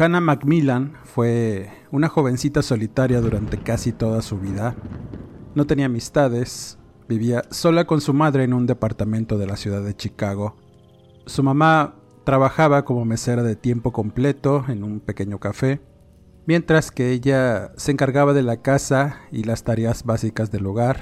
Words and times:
Hannah 0.00 0.22
Macmillan 0.22 0.94
fue 1.04 1.68
una 1.90 2.08
jovencita 2.08 2.62
solitaria 2.62 3.20
durante 3.20 3.58
casi 3.58 3.92
toda 3.92 4.22
su 4.22 4.38
vida. 4.38 4.74
No 5.54 5.66
tenía 5.66 5.84
amistades, 5.84 6.78
vivía 7.06 7.42
sola 7.50 7.86
con 7.86 8.00
su 8.00 8.14
madre 8.14 8.44
en 8.44 8.54
un 8.54 8.64
departamento 8.64 9.36
de 9.36 9.46
la 9.46 9.58
ciudad 9.58 9.82
de 9.82 9.94
Chicago. 9.94 10.56
Su 11.26 11.42
mamá 11.42 11.96
trabajaba 12.24 12.86
como 12.86 13.04
mesera 13.04 13.42
de 13.42 13.56
tiempo 13.56 13.92
completo 13.92 14.64
en 14.68 14.84
un 14.84 15.00
pequeño 15.00 15.38
café, 15.38 15.82
mientras 16.46 16.90
que 16.90 17.10
ella 17.10 17.72
se 17.76 17.92
encargaba 17.92 18.32
de 18.32 18.42
la 18.42 18.62
casa 18.62 19.20
y 19.30 19.44
las 19.44 19.64
tareas 19.64 20.04
básicas 20.04 20.50
del 20.50 20.64
hogar, 20.64 20.98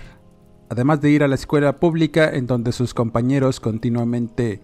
además 0.70 1.00
de 1.00 1.10
ir 1.10 1.22
a 1.22 1.28
la 1.28 1.36
escuela 1.36 1.78
pública 1.78 2.28
en 2.30 2.48
donde 2.48 2.72
sus 2.72 2.94
compañeros 2.94 3.60
continuamente 3.60 4.60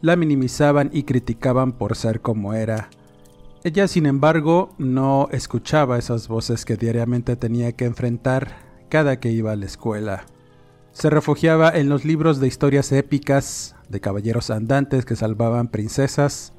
la 0.00 0.16
minimizaban 0.16 0.90
y 0.92 1.04
criticaban 1.04 1.70
por 1.70 1.94
ser 1.94 2.20
como 2.20 2.52
era 2.52 2.90
ella, 3.66 3.88
sin 3.88 4.06
embargo, 4.06 4.76
no 4.78 5.26
escuchaba 5.32 5.98
esas 5.98 6.28
voces 6.28 6.64
que 6.64 6.76
diariamente 6.76 7.34
tenía 7.34 7.72
que 7.72 7.84
enfrentar 7.84 8.58
cada 8.88 9.18
que 9.18 9.32
iba 9.32 9.50
a 9.50 9.56
la 9.56 9.66
escuela. 9.66 10.24
Se 10.92 11.10
refugiaba 11.10 11.70
en 11.70 11.88
los 11.88 12.04
libros 12.04 12.38
de 12.38 12.46
historias 12.46 12.92
épicas, 12.92 13.74
de 13.88 14.00
caballeros 14.00 14.50
andantes 14.50 15.04
que 15.04 15.16
salvaban 15.16 15.66
princesas, 15.66 16.52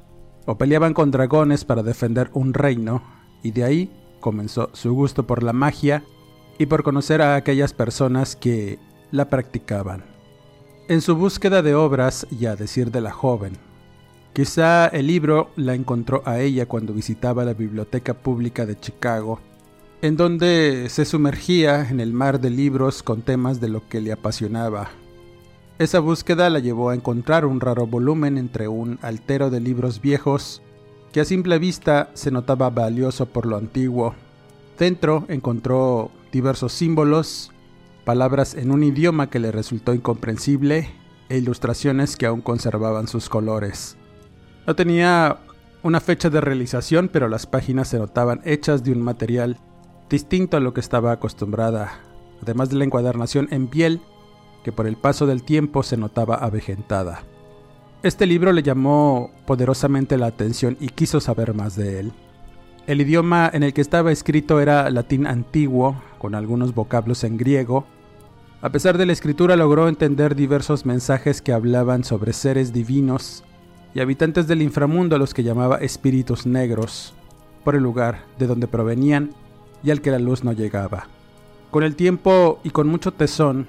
o 0.45 0.57
peleaban 0.57 0.93
con 0.93 1.09
dragones 1.09 1.63
para 1.63 1.81
defender 1.81 2.29
un 2.33 2.53
reino, 2.53 3.01
y 3.41 3.51
de 3.51 3.63
ahí 3.63 3.91
comenzó 4.19 4.69
su 4.73 4.93
gusto 4.93 5.25
por 5.25 5.43
la 5.43 5.53
magia 5.53 6.03
y 6.59 6.65
por 6.65 6.83
conocer 6.83 7.21
a 7.21 7.35
aquellas 7.35 7.71
personas 7.71 8.35
que 8.35 8.79
la 9.11 9.29
practicaban. 9.29 10.03
En 10.89 10.99
su 10.99 11.15
búsqueda 11.15 11.61
de 11.61 11.73
obras, 11.73 12.27
y 12.29 12.47
a 12.47 12.57
decir 12.57 12.91
de 12.91 12.99
la 12.99 13.11
joven, 13.11 13.53
Quizá 14.37 14.85
el 14.89 15.07
libro 15.07 15.49
la 15.55 15.73
encontró 15.73 16.21
a 16.23 16.39
ella 16.39 16.67
cuando 16.67 16.93
visitaba 16.93 17.43
la 17.43 17.55
Biblioteca 17.55 18.13
Pública 18.13 18.67
de 18.67 18.79
Chicago, 18.79 19.39
en 20.03 20.15
donde 20.15 20.89
se 20.89 21.05
sumergía 21.05 21.89
en 21.89 21.99
el 21.99 22.13
mar 22.13 22.39
de 22.39 22.51
libros 22.51 23.01
con 23.01 23.23
temas 23.23 23.59
de 23.59 23.69
lo 23.69 23.89
que 23.89 23.99
le 23.99 24.11
apasionaba. 24.11 24.91
Esa 25.79 25.99
búsqueda 26.01 26.51
la 26.51 26.59
llevó 26.59 26.91
a 26.91 26.93
encontrar 26.93 27.47
un 27.47 27.59
raro 27.59 27.87
volumen 27.87 28.37
entre 28.37 28.67
un 28.67 28.99
altero 29.01 29.49
de 29.49 29.59
libros 29.59 30.01
viejos 30.01 30.61
que 31.11 31.21
a 31.21 31.25
simple 31.25 31.57
vista 31.57 32.11
se 32.13 32.29
notaba 32.29 32.69
valioso 32.69 33.25
por 33.25 33.47
lo 33.47 33.57
antiguo. 33.57 34.13
Dentro 34.77 35.25
encontró 35.29 36.11
diversos 36.31 36.73
símbolos, 36.73 37.51
palabras 38.05 38.53
en 38.53 38.69
un 38.69 38.83
idioma 38.83 39.31
que 39.31 39.39
le 39.39 39.51
resultó 39.51 39.95
incomprensible 39.95 40.91
e 41.27 41.39
ilustraciones 41.39 42.15
que 42.15 42.27
aún 42.27 42.41
conservaban 42.41 43.07
sus 43.07 43.29
colores. 43.29 43.96
No 44.67 44.75
tenía 44.75 45.37
una 45.81 46.01
fecha 46.01 46.29
de 46.29 46.41
realización, 46.41 47.07
pero 47.07 47.29
las 47.29 47.45
páginas 47.45 47.87
se 47.87 47.99
notaban 47.99 48.41
hechas 48.43 48.83
de 48.83 48.91
un 48.91 49.01
material 49.01 49.57
distinto 50.09 50.57
a 50.57 50.59
lo 50.59 50.73
que 50.73 50.81
estaba 50.81 51.13
acostumbrada, 51.13 52.01
además 52.41 52.69
de 52.69 52.75
la 52.75 52.83
encuadernación 52.83 53.47
en 53.51 53.69
piel, 53.69 54.01
que 54.65 54.73
por 54.73 54.85
el 54.85 54.97
paso 54.97 55.25
del 55.25 55.43
tiempo 55.43 55.83
se 55.83 55.95
notaba 55.95 56.35
avejentada. 56.35 57.23
Este 58.03 58.25
libro 58.25 58.51
le 58.51 58.61
llamó 58.61 59.31
poderosamente 59.45 60.17
la 60.17 60.27
atención 60.27 60.75
y 60.81 60.89
quiso 60.89 61.21
saber 61.21 61.53
más 61.53 61.77
de 61.77 62.01
él. 62.01 62.11
El 62.87 62.99
idioma 62.99 63.49
en 63.53 63.63
el 63.63 63.73
que 63.73 63.79
estaba 63.81 64.11
escrito 64.11 64.59
era 64.59 64.89
latín 64.89 65.27
antiguo, 65.27 65.95
con 66.17 66.35
algunos 66.35 66.75
vocablos 66.75 67.23
en 67.23 67.37
griego. 67.37 67.85
A 68.61 68.69
pesar 68.69 68.97
de 68.97 69.05
la 69.05 69.13
escritura 69.13 69.55
logró 69.55 69.87
entender 69.87 70.35
diversos 70.35 70.85
mensajes 70.85 71.41
que 71.41 71.53
hablaban 71.53 72.03
sobre 72.03 72.33
seres 72.33 72.73
divinos 72.73 73.45
y 73.93 73.99
habitantes 73.99 74.47
del 74.47 74.61
inframundo 74.61 75.15
a 75.15 75.19
los 75.19 75.33
que 75.33 75.43
llamaba 75.43 75.77
espíritus 75.77 76.45
negros, 76.45 77.13
por 77.63 77.75
el 77.75 77.83
lugar 77.83 78.25
de 78.37 78.47
donde 78.47 78.67
provenían 78.67 79.31
y 79.83 79.91
al 79.91 80.01
que 80.01 80.11
la 80.11 80.19
luz 80.19 80.43
no 80.43 80.53
llegaba. 80.53 81.07
Con 81.71 81.83
el 81.83 81.95
tiempo 81.95 82.59
y 82.63 82.69
con 82.69 82.87
mucho 82.87 83.11
tesón, 83.13 83.67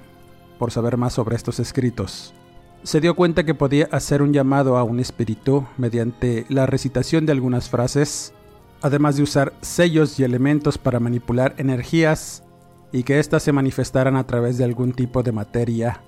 por 0.59 0.71
saber 0.71 0.97
más 0.97 1.15
sobre 1.15 1.37
estos 1.37 1.61
escritos, 1.61 2.35
se 2.83 3.01
dio 3.01 3.15
cuenta 3.15 3.45
que 3.45 3.55
podía 3.55 3.89
hacer 3.91 4.23
un 4.23 4.33
llamado 4.33 4.77
a 4.77 4.85
un 4.85 5.01
espíritu 5.01 5.67
mediante 5.77 6.47
la 6.49 6.67
recitación 6.67 7.27
de 7.27 7.33
algunas 7.33 7.69
frases, 7.69 8.33
además 8.81 9.17
de 9.17 9.25
usar 9.25 9.53
sellos 9.61 10.19
y 10.21 10.25
elementos 10.25 10.79
para 10.79 11.01
manipular 11.01 11.55
energías 11.59 12.45
y 12.93 13.03
que 13.03 13.19
éstas 13.19 13.43
se 13.43 13.53
manifestaran 13.53 14.17
a 14.17 14.27
través 14.27 14.59
de 14.59 14.65
algún 14.65 14.93
tipo 14.93 15.23
de 15.23 15.33
materia 15.33 16.01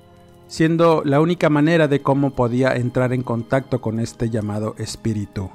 siendo 0.50 1.02
la 1.04 1.20
única 1.20 1.48
manera 1.48 1.86
de 1.86 2.02
cómo 2.02 2.30
podía 2.30 2.74
entrar 2.74 3.12
en 3.12 3.22
contacto 3.22 3.80
con 3.80 4.00
este 4.00 4.30
llamado 4.30 4.74
espíritu. 4.78 5.48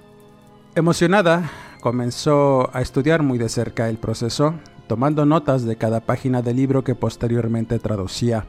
Emocionada, 0.73 1.51
comenzó 1.81 2.69
a 2.73 2.81
estudiar 2.81 3.21
muy 3.21 3.37
de 3.37 3.49
cerca 3.49 3.89
el 3.89 3.97
proceso, 3.97 4.55
tomando 4.87 5.25
notas 5.25 5.65
de 5.65 5.75
cada 5.75 5.99
página 5.99 6.41
del 6.41 6.55
libro 6.55 6.85
que 6.85 6.95
posteriormente 6.95 7.77
traducía. 7.77 8.45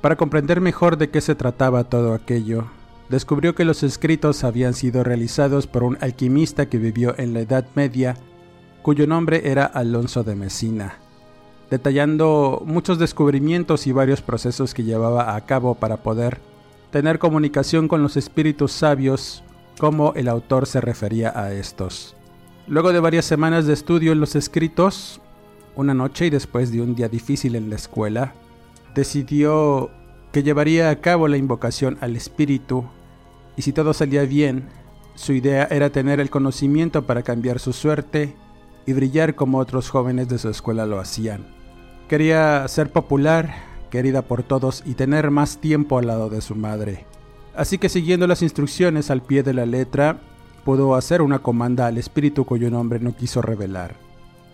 Para 0.00 0.16
comprender 0.16 0.60
mejor 0.60 0.98
de 0.98 1.08
qué 1.10 1.20
se 1.20 1.36
trataba 1.36 1.84
todo 1.84 2.14
aquello, 2.14 2.64
descubrió 3.08 3.54
que 3.54 3.64
los 3.64 3.84
escritos 3.84 4.42
habían 4.42 4.74
sido 4.74 5.04
realizados 5.04 5.68
por 5.68 5.84
un 5.84 5.98
alquimista 6.00 6.66
que 6.66 6.78
vivió 6.78 7.14
en 7.16 7.32
la 7.32 7.40
Edad 7.40 7.64
Media, 7.76 8.16
cuyo 8.82 9.06
nombre 9.06 9.48
era 9.48 9.64
Alonso 9.64 10.24
de 10.24 10.34
Mesina 10.34 11.05
detallando 11.70 12.62
muchos 12.64 12.98
descubrimientos 12.98 13.86
y 13.86 13.92
varios 13.92 14.22
procesos 14.22 14.74
que 14.74 14.84
llevaba 14.84 15.34
a 15.34 15.40
cabo 15.46 15.74
para 15.74 15.98
poder 15.98 16.40
tener 16.90 17.18
comunicación 17.18 17.88
con 17.88 18.02
los 18.02 18.16
espíritus 18.16 18.72
sabios, 18.72 19.42
como 19.78 20.14
el 20.14 20.28
autor 20.28 20.66
se 20.66 20.80
refería 20.80 21.38
a 21.38 21.52
estos. 21.52 22.16
Luego 22.68 22.92
de 22.92 23.00
varias 23.00 23.24
semanas 23.24 23.66
de 23.66 23.74
estudio 23.74 24.12
en 24.12 24.20
los 24.20 24.34
escritos, 24.34 25.20
una 25.74 25.94
noche 25.94 26.26
y 26.26 26.30
después 26.30 26.72
de 26.72 26.80
un 26.80 26.94
día 26.94 27.08
difícil 27.08 27.54
en 27.54 27.68
la 27.68 27.76
escuela, 27.76 28.34
decidió 28.94 29.90
que 30.32 30.42
llevaría 30.42 30.90
a 30.90 31.00
cabo 31.00 31.28
la 31.28 31.36
invocación 31.36 31.98
al 32.00 32.16
espíritu 32.16 32.84
y 33.56 33.62
si 33.62 33.72
todo 33.72 33.92
salía 33.92 34.22
bien, 34.22 34.68
su 35.14 35.32
idea 35.32 35.66
era 35.70 35.90
tener 35.90 36.20
el 36.20 36.30
conocimiento 36.30 37.06
para 37.06 37.22
cambiar 37.22 37.58
su 37.58 37.72
suerte 37.72 38.36
y 38.86 38.92
brillar 38.92 39.34
como 39.34 39.58
otros 39.58 39.90
jóvenes 39.90 40.28
de 40.28 40.38
su 40.38 40.48
escuela 40.48 40.86
lo 40.86 41.00
hacían. 41.00 41.55
Quería 42.08 42.66
ser 42.68 42.92
popular, 42.92 43.56
querida 43.90 44.22
por 44.22 44.44
todos 44.44 44.84
y 44.86 44.94
tener 44.94 45.32
más 45.32 45.58
tiempo 45.58 45.98
al 45.98 46.06
lado 46.06 46.30
de 46.30 46.40
su 46.40 46.54
madre. 46.54 47.04
Así 47.56 47.78
que 47.78 47.88
siguiendo 47.88 48.28
las 48.28 48.42
instrucciones 48.42 49.10
al 49.10 49.22
pie 49.22 49.42
de 49.42 49.54
la 49.54 49.66
letra, 49.66 50.20
pudo 50.64 50.94
hacer 50.94 51.20
una 51.20 51.40
comanda 51.40 51.88
al 51.88 51.98
espíritu 51.98 52.44
cuyo 52.44 52.70
nombre 52.70 53.00
no 53.00 53.16
quiso 53.16 53.42
revelar. 53.42 53.96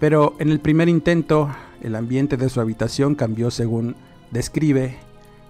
Pero 0.01 0.35
en 0.39 0.49
el 0.49 0.61
primer 0.61 0.89
intento, 0.89 1.51
el 1.83 1.95
ambiente 1.95 2.39
de 2.39 2.49
su 2.49 2.61
habitación 2.61 3.15
cambió 3.15 3.51
según 3.51 3.97
describe, 4.31 4.97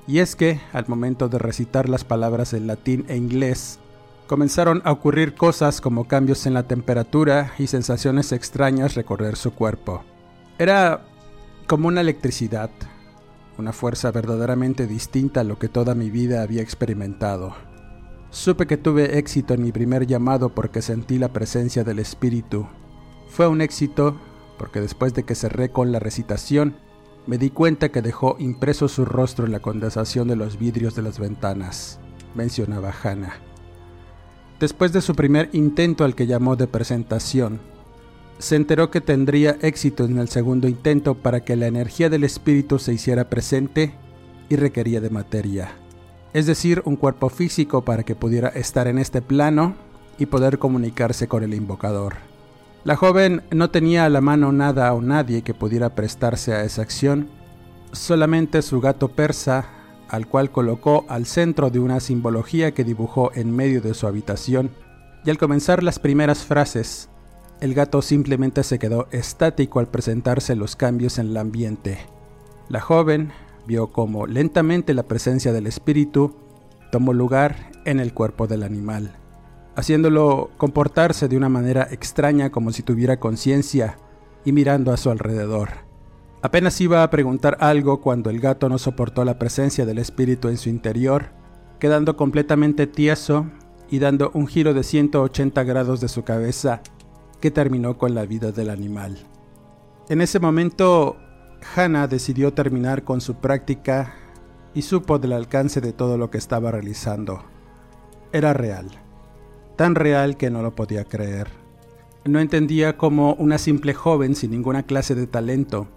y 0.09 0.19
es 0.19 0.35
que, 0.35 0.61
al 0.73 0.89
momento 0.89 1.29
de 1.29 1.39
recitar 1.39 1.89
las 1.89 2.03
palabras 2.03 2.53
en 2.53 2.67
latín 2.67 3.05
e 3.09 3.17
inglés, 3.17 3.79
comenzaron 4.27 4.83
a 4.85 4.91
ocurrir 4.91 5.35
cosas 5.35 5.81
como 5.81 6.09
cambios 6.09 6.47
en 6.47 6.55
la 6.55 6.65
temperatura 6.65 7.53
y 7.59 7.69
sensaciones 7.69 8.33
extrañas 8.33 8.95
recorrer 8.95 9.37
su 9.37 9.53
cuerpo. 9.53 10.03
Era 10.59 11.03
como 11.73 11.89
una 11.89 12.03
electricidad, 12.03 12.69
una 13.57 13.73
fuerza 13.73 14.11
verdaderamente 14.11 14.87
distinta 14.87 15.41
a 15.41 15.45
lo 15.45 15.59
que 15.59 15.71
toda 15.71 15.95
mi 15.95 16.11
vida 16.11 16.43
había 16.43 16.61
experimentado. 16.61 17.55
Supe 18.29 18.67
que 18.67 18.77
tuve 18.77 19.17
éxito 19.17 19.55
en 19.55 19.63
mi 19.63 19.73
primer 19.73 20.07
llamado 20.07 20.51
porque 20.51 20.83
sentí 20.83 21.17
la 21.19 21.33
presencia 21.33 21.83
del 21.83 21.99
Espíritu. 21.99 22.67
Fue 23.31 23.49
un 23.49 23.63
éxito 23.63 24.21
porque 24.59 24.83
después 24.83 25.15
de 25.15 25.23
que 25.23 25.35
cerré 25.35 25.71
con 25.71 25.93
la 25.93 25.99
recitación, 25.99 26.77
me 27.27 27.39
di 27.39 27.49
cuenta 27.49 27.89
que 27.89 28.03
dejó 28.03 28.37
impreso 28.39 28.87
su 28.87 29.07
rostro 29.07 29.47
en 29.47 29.53
la 29.53 29.61
condensación 29.61 30.29
de 30.29 30.37
los 30.37 30.59
vidrios 30.59 30.95
de 30.95 31.01
las 31.01 31.19
ventanas, 31.19 32.01
mencionaba 32.35 32.93
Hannah. 33.03 33.37
Después 34.61 34.93
de 34.93 35.01
su 35.01 35.15
primer 35.15 35.49
intento 35.55 36.05
al 36.05 36.15
que 36.15 36.27
llamó 36.27 36.55
de 36.55 36.67
presentación, 36.67 37.61
se 38.39 38.57
enteró 38.57 38.91
que 38.91 39.01
tendría 39.01 39.57
éxito 39.63 40.05
en 40.05 40.19
el 40.19 40.29
segundo 40.29 40.69
intento 40.69 41.15
para 41.15 41.45
que 41.45 41.57
la 41.57 41.67
energía 41.67 42.11
del 42.11 42.25
espíritu 42.25 42.79
se 42.79 42.93
hiciera 42.93 43.29
presente 43.31 43.95
y 44.49 44.57
requería 44.57 45.01
de 45.01 45.11
materia, 45.11 45.73
es 46.33 46.47
decir, 46.47 46.83
un 46.85 46.97
cuerpo 46.97 47.29
físico 47.29 47.85
para 47.85 48.03
que 48.03 48.17
pudiera 48.17 48.49
estar 48.49 48.89
en 48.89 48.99
este 48.99 49.23
plano 49.23 49.77
y 50.19 50.27
poder 50.27 50.59
comunicarse 50.59 51.29
con 51.29 51.43
el 51.43 51.55
invocador. 51.55 52.15
La 52.85 52.97
joven 52.97 53.43
no 53.53 53.71
tenía 53.71 54.05
a 54.05 54.09
la 54.09 54.21
mano 54.21 54.51
nada 54.51 54.93
o 54.93 55.01
nadie 55.01 55.43
que 55.43 55.55
pudiera 55.55 55.95
prestarse 55.95 56.53
a 56.53 56.65
esa 56.65 56.83
acción, 56.83 57.29
solamente 57.93 58.61
su 58.63 58.81
gato 58.81 59.09
persa, 59.09 59.67
al 60.09 60.27
cual 60.27 60.51
colocó 60.51 61.07
al 61.09 61.27
centro 61.27 61.71
de 61.71 61.79
una 61.79 62.01
simbología 62.01 62.75
que 62.75 62.85
dibujó 62.85 63.31
en 63.35 63.55
medio 63.55 63.81
de 63.81 63.95
su 63.95 64.07
habitación, 64.07 64.71
y 65.25 65.31
al 65.31 65.39
comenzar 65.39 65.83
las 65.83 65.99
primeras 66.01 66.45
frases, 66.45 67.09
el 67.63 67.73
gato 67.73 68.03
simplemente 68.03 68.63
se 68.63 68.79
quedó 68.79 69.09
estático 69.11 69.81
al 69.81 69.89
presentarse 69.89 70.55
los 70.55 70.77
cambios 70.77 71.19
en 71.19 71.29
el 71.29 71.39
ambiente. 71.39 71.99
La 72.69 72.81
joven 72.81 73.33
vio 73.67 73.87
cómo 73.87 74.27
lentamente 74.27 74.93
la 74.93 75.05
presencia 75.05 75.55
del 75.55 75.67
espíritu 75.67 76.35
tomó 76.91 77.15
lugar 77.15 77.73
en 77.87 78.01
el 78.01 78.13
cuerpo 78.13 78.47
del 78.47 78.65
animal 78.65 79.17
haciéndolo 79.75 80.51
comportarse 80.57 81.29
de 81.29 81.37
una 81.37 81.49
manera 81.49 81.89
extraña 81.91 82.51
como 82.51 82.73
si 82.73 82.83
tuviera 82.83 83.19
conciencia 83.19 83.99
y 84.45 84.53
mirando 84.53 84.93
a 84.93 84.97
su 84.97 85.11
alrededor. 85.11 85.71
Apenas 86.43 86.81
iba 86.81 87.03
a 87.03 87.11
preguntar 87.11 87.57
algo 87.61 88.01
cuando 88.01 88.29
el 88.29 88.41
gato 88.41 88.69
no 88.69 88.79
soportó 88.79 89.25
la 89.25 89.39
presencia 89.39 89.87
del 89.87 89.99
espíritu 89.99 90.49
en 90.49 90.57
su 90.57 90.69
interior, 90.69 91.31
quedando 91.79 92.17
completamente 92.17 92.87
tieso 92.87 93.47
y 93.91 93.99
dando 93.99 94.31
un 94.35 94.47
giro 94.47 94.75
de 94.75 94.83
180 94.83 95.63
grados 95.65 96.01
de 96.01 96.09
su 96.09 96.25
cabeza 96.25 96.83
que 97.43 97.51
terminó 97.51 97.99
con 97.99 98.15
la 98.15 98.25
vida 98.25 98.53
del 98.53 98.71
animal. 98.71 99.19
En 100.09 100.23
ese 100.23 100.41
momento, 100.41 101.19
Hannah 101.77 102.07
decidió 102.07 102.55
terminar 102.55 103.05
con 103.05 103.21
su 103.21 103.35
práctica 103.35 104.15
y 104.73 104.81
supo 104.81 105.19
del 105.19 105.35
alcance 105.35 105.83
de 105.83 105.93
todo 105.93 106.17
lo 106.17 106.31
que 106.31 106.39
estaba 106.39 106.71
realizando. 106.71 107.45
Era 108.33 108.55
real 108.55 109.03
tan 109.77 109.95
real 109.95 110.37
que 110.37 110.51
no 110.51 110.63
lo 110.63 110.75
podía 110.75 111.05
creer. 111.05 111.49
No 112.25 112.39
entendía 112.39 112.97
cómo 112.97 113.35
una 113.35 113.59
simple 113.59 113.95
joven 113.95 114.35
sin 114.35 114.53
ninguna 114.53 114.85
clase 114.85 115.15
de 115.15 115.27
talento 115.27 115.89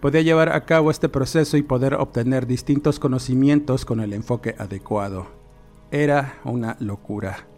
podía 0.00 0.22
llevar 0.22 0.50
a 0.50 0.64
cabo 0.64 0.90
este 0.90 1.08
proceso 1.08 1.56
y 1.56 1.62
poder 1.62 1.94
obtener 1.94 2.46
distintos 2.46 3.00
conocimientos 3.00 3.84
con 3.84 4.00
el 4.00 4.12
enfoque 4.12 4.54
adecuado. 4.58 5.26
Era 5.90 6.38
una 6.44 6.76
locura. 6.78 7.48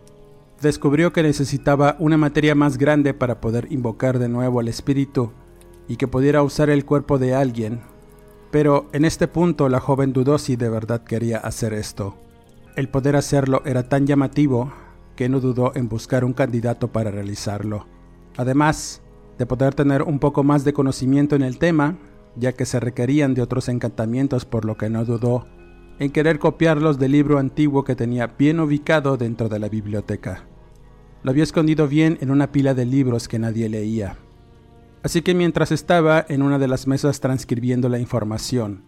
Descubrió 0.61 1.13
que 1.13 1.23
necesitaba 1.23 1.95
una 2.01 2.17
materia 2.17 2.57
más 2.57 2.79
grande 2.79 3.15
para 3.15 3.41
poder 3.41 3.69
invocar 3.71 4.19
de 4.19 4.29
nuevo 4.29 4.59
al 4.59 4.67
espíritu 4.67 5.31
y 5.87 5.97
que 5.97 6.09
pudiera 6.09 6.43
usar 6.43 6.69
el 6.69 6.85
cuerpo 6.85 7.19
de 7.19 7.35
alguien. 7.35 7.81
Pero 8.51 8.89
en 8.93 9.05
este 9.05 9.29
punto 9.29 9.69
la 9.69 9.79
joven 9.79 10.13
dudó 10.13 10.37
si 10.39 10.57
de 10.57 10.69
verdad 10.69 11.05
quería 11.05 11.39
hacer 11.39 11.73
esto. 11.75 12.17
El 12.75 12.89
poder 12.89 13.15
hacerlo 13.15 13.63
era 13.67 13.89
tan 13.89 14.07
llamativo 14.07 14.73
que 15.15 15.29
no 15.29 15.39
dudó 15.39 15.73
en 15.77 15.89
buscar 15.89 16.25
un 16.25 16.33
candidato 16.33 16.89
para 16.89 17.11
realizarlo. 17.11 17.87
Además 18.37 19.01
de 19.39 19.47
poder 19.47 19.75
tener 19.75 20.03
un 20.03 20.19
poco 20.19 20.43
más 20.43 20.65
de 20.65 20.73
conocimiento 20.73 21.37
en 21.37 21.43
el 21.43 21.59
tema, 21.59 21.99
ya 22.35 22.53
que 22.53 22.67
se 22.67 22.81
requerían 22.81 23.35
de 23.35 23.43
otros 23.43 23.69
encantamientos 23.69 24.45
por 24.45 24.65
lo 24.65 24.77
que 24.77 24.91
no 24.91 25.05
dudó 25.05 25.47
en 25.99 26.11
querer 26.11 26.39
copiarlos 26.39 26.99
del 26.99 27.13
libro 27.13 27.39
antiguo 27.39 27.85
que 27.85 27.97
tenía 27.97 28.29
bien 28.29 28.61
ubicado 28.61 29.17
dentro 29.17 29.49
de 29.49 29.59
la 29.59 29.69
biblioteca. 29.69 30.45
Lo 31.23 31.31
había 31.31 31.43
escondido 31.43 31.89
bien 31.89 32.19
en 32.21 32.31
una 32.31 32.53
pila 32.53 32.75
de 32.75 32.85
libros 32.85 33.27
que 33.27 33.39
nadie 33.39 33.69
leía. 33.69 34.17
Así 35.03 35.23
que 35.23 35.35
mientras 35.35 35.73
estaba 35.73 36.25
en 36.29 36.43
una 36.43 36.59
de 36.59 36.69
las 36.69 36.87
mesas 36.87 37.21
transcribiendo 37.21 37.89
la 37.89 37.99
información, 37.99 38.83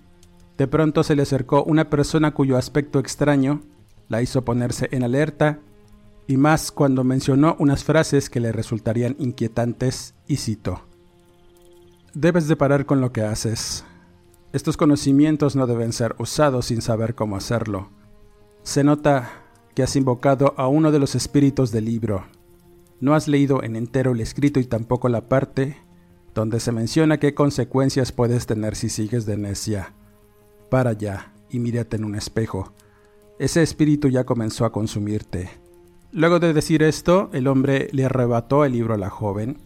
de 0.56 0.66
pronto 0.66 1.02
se 1.02 1.16
le 1.16 1.22
acercó 1.22 1.64
una 1.64 1.88
persona 1.88 2.32
cuyo 2.32 2.56
aspecto 2.56 2.98
extraño 2.98 3.62
la 4.08 4.22
hizo 4.22 4.44
ponerse 4.44 4.88
en 4.92 5.02
alerta 5.02 5.60
y 6.26 6.36
más 6.36 6.70
cuando 6.70 7.02
mencionó 7.02 7.56
unas 7.58 7.82
frases 7.82 8.30
que 8.30 8.40
le 8.40 8.52
resultarían 8.52 9.16
inquietantes 9.18 10.14
y 10.28 10.36
cito. 10.36 10.82
Debes 12.14 12.46
de 12.48 12.56
parar 12.56 12.86
con 12.86 13.00
lo 13.00 13.12
que 13.12 13.22
haces. 13.22 13.84
Estos 14.52 14.76
conocimientos 14.76 15.54
no 15.54 15.68
deben 15.68 15.92
ser 15.92 16.16
usados 16.18 16.66
sin 16.66 16.82
saber 16.82 17.14
cómo 17.14 17.36
hacerlo. 17.36 17.88
Se 18.64 18.82
nota 18.82 19.30
que 19.76 19.84
has 19.84 19.94
invocado 19.94 20.54
a 20.56 20.66
uno 20.66 20.90
de 20.90 20.98
los 20.98 21.14
espíritus 21.14 21.70
del 21.70 21.84
libro. 21.84 22.24
No 22.98 23.14
has 23.14 23.28
leído 23.28 23.62
en 23.62 23.76
entero 23.76 24.10
el 24.10 24.20
escrito 24.20 24.58
y 24.58 24.64
tampoco 24.64 25.08
la 25.08 25.28
parte 25.28 25.76
donde 26.34 26.58
se 26.58 26.72
menciona 26.72 27.20
qué 27.20 27.32
consecuencias 27.32 28.10
puedes 28.10 28.46
tener 28.46 28.74
si 28.74 28.88
sigues 28.88 29.24
de 29.24 29.36
necia. 29.36 29.94
Para 30.68 30.94
ya 30.94 31.32
y 31.48 31.60
mírate 31.60 31.96
en 31.96 32.04
un 32.04 32.16
espejo. 32.16 32.72
Ese 33.38 33.62
espíritu 33.62 34.08
ya 34.08 34.24
comenzó 34.24 34.64
a 34.64 34.72
consumirte. 34.72 35.48
Luego 36.10 36.40
de 36.40 36.52
decir 36.52 36.82
esto, 36.82 37.30
el 37.32 37.46
hombre 37.46 37.88
le 37.92 38.04
arrebató 38.04 38.64
el 38.64 38.72
libro 38.72 38.94
a 38.94 38.98
la 38.98 39.10
joven 39.10 39.58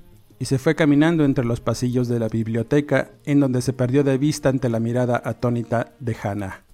y 0.45 0.47
se 0.47 0.59
fue 0.59 0.75
caminando 0.75 1.25
entre 1.25 1.47
los 1.47 1.63
pasillos 1.63 2.07
de 2.07 2.19
la 2.19 2.29
biblioteca, 2.29 3.13
en 3.25 3.41
donde 3.41 3.63
se 3.63 3.73
perdió 3.73 4.05
de 4.05 4.19
vista 4.19 4.51
ante 4.51 4.69
la 4.69 4.79
mirada 4.79 5.23
atónita 5.25 5.95
de 6.01 6.15
Hannah. 6.23 6.65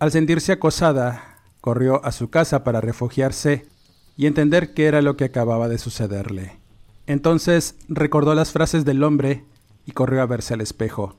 Al 0.00 0.10
sentirse 0.10 0.50
acosada, 0.50 1.38
corrió 1.60 2.04
a 2.04 2.10
su 2.10 2.30
casa 2.30 2.64
para 2.64 2.80
refugiarse 2.80 3.66
y 4.16 4.26
entender 4.26 4.74
qué 4.74 4.86
era 4.86 5.00
lo 5.00 5.16
que 5.16 5.26
acababa 5.26 5.68
de 5.68 5.78
sucederle. 5.78 6.58
Entonces 7.06 7.76
recordó 7.88 8.34
las 8.34 8.50
frases 8.50 8.84
del 8.84 9.04
hombre 9.04 9.44
y 9.86 9.92
corrió 9.92 10.20
a 10.20 10.26
verse 10.26 10.54
al 10.54 10.60
espejo. 10.60 11.14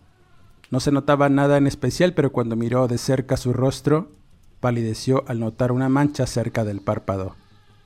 No 0.72 0.82
se 0.82 0.92
notaba 0.92 1.30
nada 1.30 1.56
en 1.56 1.66
especial, 1.66 2.14
pero 2.14 2.34
cuando 2.34 2.58
miró 2.58 2.90
de 2.90 2.98
cerca 2.98 3.38
su 3.38 3.54
rostro, 3.54 4.12
palideció 4.60 5.24
al 5.30 5.40
notar 5.40 5.72
una 5.72 5.88
mancha 5.88 6.28
cerca 6.28 6.66
del 6.66 6.82
párpado. 6.82 7.38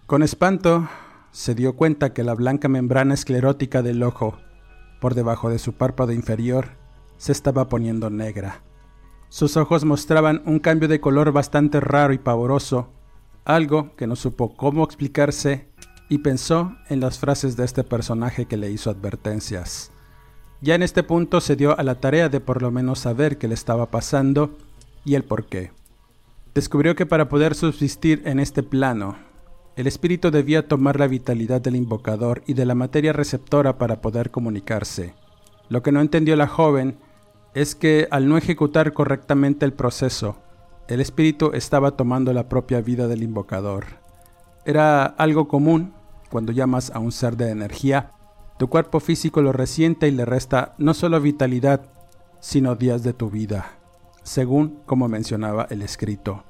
Con 0.07 0.23
espanto, 0.23 0.89
se 1.31 1.55
dio 1.55 1.75
cuenta 1.75 2.13
que 2.13 2.23
la 2.23 2.33
blanca 2.33 2.67
membrana 2.67 3.13
esclerótica 3.13 3.81
del 3.81 4.03
ojo, 4.03 4.37
por 4.99 5.15
debajo 5.15 5.49
de 5.49 5.59
su 5.59 5.73
párpado 5.73 6.11
inferior, 6.11 6.77
se 7.17 7.31
estaba 7.31 7.69
poniendo 7.69 8.09
negra. 8.09 8.63
Sus 9.29 9.57
ojos 9.57 9.85
mostraban 9.85 10.41
un 10.45 10.59
cambio 10.59 10.87
de 10.87 10.99
color 10.99 11.31
bastante 11.31 11.79
raro 11.79 12.13
y 12.13 12.17
pavoroso, 12.17 12.91
algo 13.45 13.95
que 13.95 14.07
no 14.07 14.15
supo 14.15 14.55
cómo 14.55 14.83
explicarse 14.83 15.67
y 16.09 16.19
pensó 16.19 16.75
en 16.89 16.99
las 16.99 17.19
frases 17.19 17.55
de 17.55 17.65
este 17.65 17.83
personaje 17.83 18.45
que 18.45 18.57
le 18.57 18.71
hizo 18.71 18.89
advertencias. 18.89 19.91
Ya 20.61 20.75
en 20.75 20.83
este 20.83 21.03
punto 21.03 21.39
se 21.39 21.55
dio 21.55 21.77
a 21.79 21.83
la 21.83 21.99
tarea 22.01 22.27
de 22.27 22.41
por 22.41 22.61
lo 22.61 22.71
menos 22.71 22.99
saber 22.99 23.37
qué 23.37 23.47
le 23.47 23.53
estaba 23.53 23.91
pasando 23.91 24.57
y 25.05 25.15
el 25.15 25.23
por 25.23 25.45
qué. 25.45 25.71
Descubrió 26.55 26.95
que 26.95 27.05
para 27.05 27.29
poder 27.29 27.53
subsistir 27.55 28.23
en 28.25 28.39
este 28.39 28.63
plano 28.63 29.28
el 29.79 29.87
espíritu 29.87 30.29
debía 30.29 30.67
tomar 30.67 30.99
la 30.99 31.07
vitalidad 31.07 31.61
del 31.61 31.77
invocador 31.77 32.43
y 32.45 32.53
de 32.53 32.65
la 32.65 32.75
materia 32.75 33.13
receptora 33.13 33.77
para 33.77 34.01
poder 34.01 34.29
comunicarse. 34.29 35.13
Lo 35.69 35.81
que 35.81 35.93
no 35.93 36.01
entendió 36.01 36.35
la 36.35 36.47
joven 36.47 36.97
es 37.53 37.75
que 37.75 38.05
al 38.11 38.27
no 38.27 38.35
ejecutar 38.37 38.91
correctamente 38.91 39.65
el 39.65 39.71
proceso, 39.71 40.35
el 40.89 40.99
espíritu 40.99 41.51
estaba 41.53 41.91
tomando 41.91 42.33
la 42.33 42.49
propia 42.49 42.81
vida 42.81 43.07
del 43.07 43.23
invocador. 43.23 43.85
Era 44.65 45.05
algo 45.05 45.47
común 45.47 45.93
cuando 46.29 46.51
llamas 46.51 46.91
a 46.93 46.99
un 46.99 47.13
ser 47.13 47.37
de 47.37 47.49
energía, 47.49 48.11
tu 48.57 48.67
cuerpo 48.67 48.99
físico 48.99 49.41
lo 49.41 49.53
resiente 49.53 50.09
y 50.09 50.11
le 50.11 50.25
resta 50.25 50.75
no 50.77 50.93
solo 50.93 51.21
vitalidad, 51.21 51.85
sino 52.41 52.75
días 52.75 53.01
de 53.03 53.13
tu 53.13 53.29
vida, 53.29 53.77
según 54.23 54.81
como 54.85 55.07
mencionaba 55.07 55.67
el 55.69 55.83
escrito. 55.83 56.43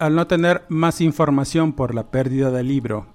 Al 0.00 0.16
no 0.16 0.26
tener 0.26 0.64
más 0.68 1.00
información 1.00 1.72
por 1.72 1.94
la 1.94 2.10
pérdida 2.10 2.50
del 2.50 2.66
libro, 2.66 3.06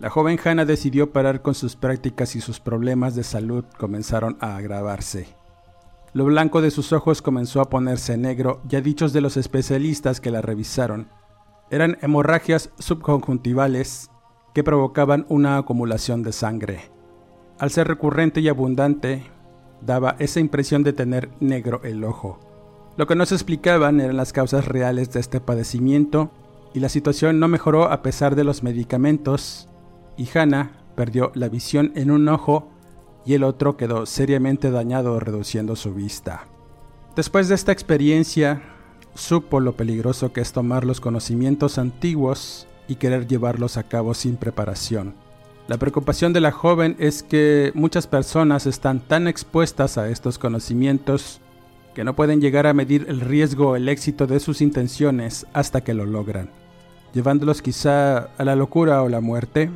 la 0.00 0.10
joven 0.10 0.40
Hannah 0.44 0.64
decidió 0.64 1.12
parar 1.12 1.40
con 1.40 1.54
sus 1.54 1.76
prácticas 1.76 2.34
y 2.34 2.40
sus 2.40 2.58
problemas 2.58 3.14
de 3.14 3.22
salud 3.22 3.64
comenzaron 3.78 4.36
a 4.40 4.56
agravarse. 4.56 5.28
Lo 6.14 6.24
blanco 6.24 6.62
de 6.62 6.72
sus 6.72 6.92
ojos 6.92 7.22
comenzó 7.22 7.60
a 7.60 7.70
ponerse 7.70 8.16
negro, 8.16 8.60
ya 8.66 8.80
dichos 8.80 9.12
de 9.12 9.20
los 9.20 9.36
especialistas 9.36 10.20
que 10.20 10.32
la 10.32 10.42
revisaron. 10.42 11.08
Eran 11.70 11.96
hemorragias 12.02 12.70
subconjuntivales 12.78 14.10
que 14.52 14.64
provocaban 14.64 15.26
una 15.28 15.58
acumulación 15.58 16.24
de 16.24 16.32
sangre. 16.32 16.90
Al 17.60 17.70
ser 17.70 17.86
recurrente 17.86 18.40
y 18.40 18.48
abundante, 18.48 19.30
daba 19.80 20.16
esa 20.18 20.40
impresión 20.40 20.82
de 20.82 20.92
tener 20.92 21.30
negro 21.38 21.82
el 21.84 22.02
ojo. 22.02 22.40
Lo 22.96 23.06
que 23.06 23.14
no 23.14 23.26
se 23.26 23.34
explicaban 23.34 24.00
eran 24.00 24.16
las 24.16 24.32
causas 24.32 24.66
reales 24.66 25.12
de 25.12 25.20
este 25.20 25.40
padecimiento 25.40 26.30
y 26.72 26.80
la 26.80 26.88
situación 26.88 27.38
no 27.38 27.46
mejoró 27.46 27.90
a 27.92 28.02
pesar 28.02 28.36
de 28.36 28.44
los 28.44 28.62
medicamentos, 28.62 29.68
y 30.16 30.26
Hannah 30.36 30.72
perdió 30.94 31.30
la 31.34 31.50
visión 31.50 31.92
en 31.94 32.10
un 32.10 32.26
ojo 32.28 32.70
y 33.26 33.34
el 33.34 33.44
otro 33.44 33.76
quedó 33.76 34.06
seriamente 34.06 34.70
dañado 34.70 35.20
reduciendo 35.20 35.76
su 35.76 35.92
vista. 35.92 36.46
Después 37.14 37.48
de 37.48 37.54
esta 37.54 37.72
experiencia, 37.72 38.62
supo 39.14 39.60
lo 39.60 39.76
peligroso 39.76 40.32
que 40.32 40.40
es 40.40 40.52
tomar 40.52 40.84
los 40.84 41.00
conocimientos 41.00 41.76
antiguos 41.76 42.66
y 42.88 42.96
querer 42.96 43.26
llevarlos 43.26 43.76
a 43.76 43.82
cabo 43.82 44.14
sin 44.14 44.36
preparación. 44.36 45.14
La 45.68 45.76
preocupación 45.76 46.32
de 46.32 46.40
la 46.40 46.52
joven 46.52 46.96
es 46.98 47.22
que 47.22 47.72
muchas 47.74 48.06
personas 48.06 48.66
están 48.66 49.00
tan 49.00 49.28
expuestas 49.28 49.98
a 49.98 50.08
estos 50.08 50.38
conocimientos 50.38 51.40
que 51.96 52.04
no 52.04 52.14
pueden 52.14 52.42
llegar 52.42 52.66
a 52.66 52.74
medir 52.74 53.06
el 53.08 53.22
riesgo 53.22 53.70
o 53.70 53.76
el 53.76 53.88
éxito 53.88 54.26
de 54.26 54.38
sus 54.38 54.60
intenciones 54.60 55.46
hasta 55.54 55.80
que 55.80 55.94
lo 55.94 56.04
logran, 56.04 56.50
llevándolos 57.14 57.62
quizá 57.62 58.18
a 58.36 58.44
la 58.44 58.54
locura 58.54 59.02
o 59.02 59.08
la 59.08 59.22
muerte. 59.22 59.70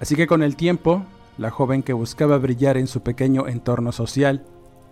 Así 0.00 0.16
que 0.16 0.26
con 0.26 0.42
el 0.42 0.54
tiempo, 0.54 1.02
la 1.38 1.48
joven 1.48 1.82
que 1.82 1.94
buscaba 1.94 2.36
brillar 2.36 2.76
en 2.76 2.86
su 2.86 3.02
pequeño 3.02 3.48
entorno 3.48 3.90
social, 3.90 4.44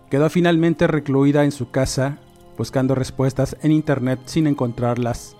quedó 0.09 0.27
finalmente 0.31 0.87
recluida 0.87 1.43
en 1.43 1.51
su 1.51 1.69
casa, 1.69 2.17
buscando 2.57 2.95
respuestas 2.95 3.55
en 3.61 3.71
Internet 3.71 4.21
sin 4.25 4.47
encontrarlas 4.47 5.37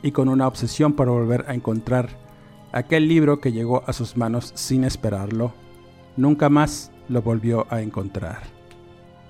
y 0.00 0.12
con 0.12 0.28
una 0.28 0.46
obsesión 0.46 0.92
por 0.92 1.08
volver 1.08 1.44
a 1.48 1.54
encontrar 1.54 2.10
aquel 2.70 3.08
libro 3.08 3.40
que 3.40 3.50
llegó 3.50 3.82
a 3.88 3.92
sus 3.92 4.16
manos 4.16 4.52
sin 4.54 4.84
esperarlo. 4.84 5.54
Nunca 6.16 6.48
más 6.48 6.92
lo 7.08 7.20
volvió 7.20 7.66
a 7.68 7.80
encontrar. 7.80 8.61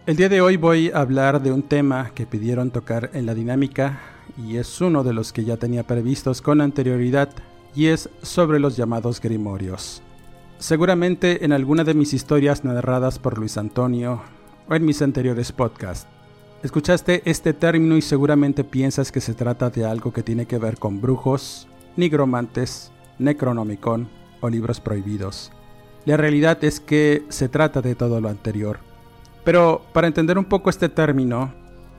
El 0.04 0.16
día 0.16 0.28
de 0.28 0.40
hoy 0.40 0.56
voy 0.56 0.90
a 0.90 0.98
hablar 0.98 1.40
de 1.40 1.52
un 1.52 1.62
tema 1.62 2.10
que 2.12 2.26
pidieron 2.26 2.72
tocar 2.72 3.10
en 3.14 3.24
la 3.24 3.34
dinámica 3.34 4.00
y 4.36 4.56
es 4.56 4.80
uno 4.80 5.04
de 5.04 5.12
los 5.12 5.32
que 5.32 5.44
ya 5.44 5.56
tenía 5.56 5.84
previstos 5.84 6.42
con 6.42 6.60
anterioridad 6.60 7.28
y 7.72 7.86
es 7.86 8.10
sobre 8.20 8.58
los 8.58 8.76
llamados 8.76 9.20
grimorios. 9.20 10.02
Seguramente 10.58 11.44
en 11.44 11.52
alguna 11.52 11.84
de 11.84 11.94
mis 11.94 12.14
historias 12.14 12.64
narradas 12.64 13.20
por 13.20 13.38
Luis 13.38 13.56
Antonio 13.56 14.22
o 14.68 14.74
en 14.74 14.84
mis 14.84 15.00
anteriores 15.02 15.52
podcasts, 15.52 16.08
escuchaste 16.64 17.22
este 17.24 17.52
término 17.52 17.96
y 17.96 18.02
seguramente 18.02 18.64
piensas 18.64 19.12
que 19.12 19.20
se 19.20 19.34
trata 19.34 19.70
de 19.70 19.84
algo 19.84 20.12
que 20.12 20.24
tiene 20.24 20.46
que 20.46 20.58
ver 20.58 20.78
con 20.78 21.00
brujos, 21.00 21.68
nigromantes, 21.96 22.90
necronomicon 23.20 24.08
o 24.40 24.50
libros 24.50 24.80
prohibidos. 24.80 25.52
La 26.06 26.16
realidad 26.16 26.58
es 26.64 26.80
que 26.80 27.24
se 27.28 27.48
trata 27.48 27.82
de 27.82 27.94
todo 27.94 28.20
lo 28.20 28.28
anterior. 28.28 28.91
Pero 29.44 29.82
para 29.92 30.06
entender 30.06 30.38
un 30.38 30.44
poco 30.44 30.70
este 30.70 30.88
término, 30.88 31.52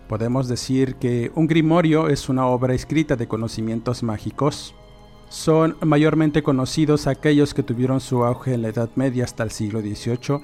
podemos 0.08 0.48
decir 0.48 0.96
que 0.96 1.32
un 1.36 1.48
grimorio 1.48 2.08
es 2.08 2.30
una 2.30 2.48
obra 2.48 2.74
escrita 2.74 3.16
de 3.16 3.28
conocimientos 3.28 4.04
mágicos. 4.04 4.76
Son 5.30 5.76
mayormente 5.82 6.44
conocidos 6.44 7.08
aquellos 7.08 7.54
que 7.54 7.64
tuvieron 7.64 8.00
su 8.00 8.24
auge 8.24 8.54
en 8.54 8.62
la 8.62 8.70
Edad 8.70 8.90
Media 8.96 9.24
hasta 9.24 9.44
el 9.44 9.52
siglo 9.52 9.82
XVIII, 9.82 10.42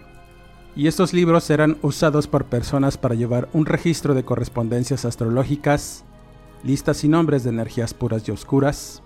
y 0.76 0.88
estos 0.88 1.14
libros 1.14 1.50
eran 1.50 1.78
usados 1.82 2.28
por 2.28 2.46
personas 2.46 2.98
para 2.98 3.16
llevar 3.16 3.50
un 3.54 3.66
registro 3.66 4.14
de 4.14 4.24
correspondencias 4.24 5.06
astrológicas, 5.06 6.06
listas 6.64 7.04
y 7.04 7.08
nombres 7.08 7.44
de 7.44 7.50
energías 7.50 7.94
puras 7.94 8.28
y 8.28 8.32
oscuras, 8.32 9.04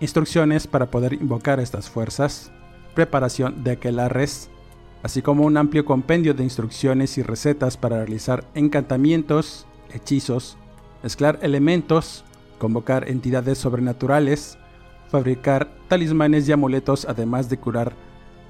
instrucciones 0.00 0.66
para 0.66 0.90
poder 0.90 1.14
invocar 1.14 1.60
estas 1.60 1.88
fuerzas, 1.88 2.52
preparación 2.94 3.64
de 3.64 3.72
aquelarres, 3.72 4.50
así 5.04 5.20
como 5.20 5.44
un 5.44 5.58
amplio 5.58 5.84
compendio 5.84 6.32
de 6.32 6.42
instrucciones 6.42 7.18
y 7.18 7.22
recetas 7.22 7.76
para 7.76 7.98
realizar 7.98 8.46
encantamientos, 8.54 9.66
hechizos, 9.92 10.56
mezclar 11.02 11.38
elementos, 11.42 12.24
convocar 12.58 13.10
entidades 13.10 13.58
sobrenaturales, 13.58 14.56
fabricar 15.10 15.70
talismanes 15.88 16.48
y 16.48 16.52
amuletos 16.52 17.04
además 17.04 17.50
de 17.50 17.58
curar 17.58 17.94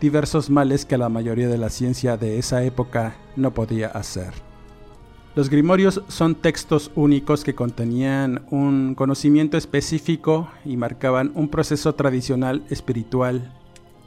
diversos 0.00 0.48
males 0.48 0.86
que 0.86 0.96
la 0.96 1.08
mayoría 1.08 1.48
de 1.48 1.58
la 1.58 1.70
ciencia 1.70 2.16
de 2.16 2.38
esa 2.38 2.62
época 2.62 3.16
no 3.34 3.52
podía 3.52 3.88
hacer. 3.88 4.32
Los 5.34 5.50
grimorios 5.50 6.02
son 6.06 6.36
textos 6.36 6.92
únicos 6.94 7.42
que 7.42 7.56
contenían 7.56 8.46
un 8.52 8.94
conocimiento 8.94 9.56
específico 9.56 10.48
y 10.64 10.76
marcaban 10.76 11.32
un 11.34 11.48
proceso 11.48 11.96
tradicional 11.96 12.64
espiritual 12.70 13.52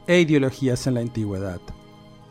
e 0.06 0.20
ideologías 0.20 0.86
en 0.86 0.94
la 0.94 1.00
antigüedad. 1.00 1.60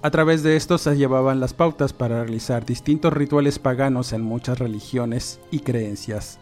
A 0.01 0.11
través 0.11 0.43
de 0.43 0.55
estos 0.55 0.81
se 0.81 0.95
llevaban 0.95 1.39
las 1.39 1.53
pautas 1.53 1.93
para 1.93 2.23
realizar 2.23 2.65
distintos 2.65 3.13
rituales 3.13 3.59
paganos 3.59 4.13
en 4.13 4.21
muchas 4.21 4.59
religiones 4.59 5.39
y 5.51 5.59
creencias 5.59 6.39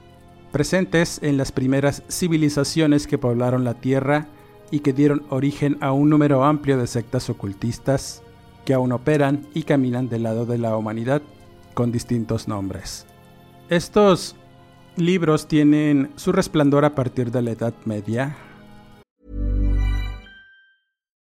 presentes 0.56 1.20
en 1.22 1.36
las 1.36 1.52
primeras 1.52 2.02
civilizaciones 2.08 3.08
que 3.08 3.18
poblaron 3.18 3.66
la 3.66 3.74
Tierra 3.74 4.28
y 4.72 4.80
que 4.80 4.94
dieron 4.94 5.24
origen 5.30 5.78
a 5.82 5.92
un 5.92 6.10
número 6.10 6.46
amplio 6.46 6.78
de 6.78 6.88
sectas 6.88 7.30
ocultistas 7.30 8.24
que 8.64 8.74
aún 8.74 8.94
operan 8.94 9.46
y 9.54 9.64
caminan 9.64 10.08
del 10.08 10.24
lado 10.24 10.46
de 10.46 10.58
la 10.58 10.78
humanidad 10.78 11.22
con 11.74 11.92
distintos 11.92 12.48
nombres. 12.48 13.06
Estos 13.68 14.38
libros 14.96 15.50
tienen 15.50 16.12
su 16.16 16.32
resplandor 16.32 16.86
a 16.86 16.96
partir 16.96 17.32
de 17.32 17.42
la 17.42 17.52
Edad 17.52 17.74
Media. 17.84 18.38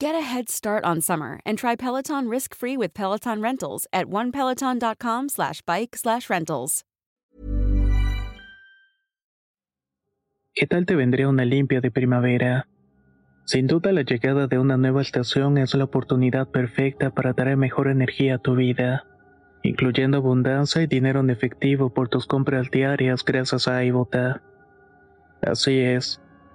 Get 0.00 0.16
a 0.16 0.20
head 0.20 0.48
start 0.48 0.84
on 0.84 1.00
summer 1.00 1.40
and 1.46 1.56
try 1.56 1.76
Peloton 1.76 2.28
risk-free 2.28 2.76
with 2.76 2.94
Peloton 2.94 3.40
Rentals 3.40 3.86
at 3.92 4.06
onepeloton.com 4.06 5.28
slash 5.28 5.62
bike 5.62 5.96
slash 5.96 6.28
rentals. 6.28 6.84
¿Qué 10.54 10.66
tal 10.68 10.86
te 10.86 10.94
vendría 10.94 11.28
una 11.28 11.44
limpia 11.44 11.80
de 11.80 11.90
primavera? 11.90 12.68
Sin 13.44 13.66
duda 13.66 13.92
la 13.92 14.02
llegada 14.02 14.46
de 14.46 14.58
una 14.58 14.76
nueva 14.76 15.02
estación 15.02 15.58
es 15.58 15.74
la 15.74 15.84
oportunidad 15.84 16.48
perfecta 16.48 17.10
para 17.10 17.34
traer 17.34 17.56
mejor 17.56 17.88
energía 17.88 18.36
a 18.36 18.38
tu 18.38 18.54
vida, 18.54 19.04
incluyendo 19.62 20.18
abundancia 20.18 20.82
y 20.82 20.86
dinero 20.86 21.20
en 21.20 21.30
efectivo 21.30 21.92
por 21.92 22.08
tus 22.08 22.26
compras 22.26 22.70
diarias 22.70 23.24
gracias 23.24 23.68
a 23.68 23.84
iBota. 23.84 24.42
Así 25.42 25.78
es, 25.80 26.20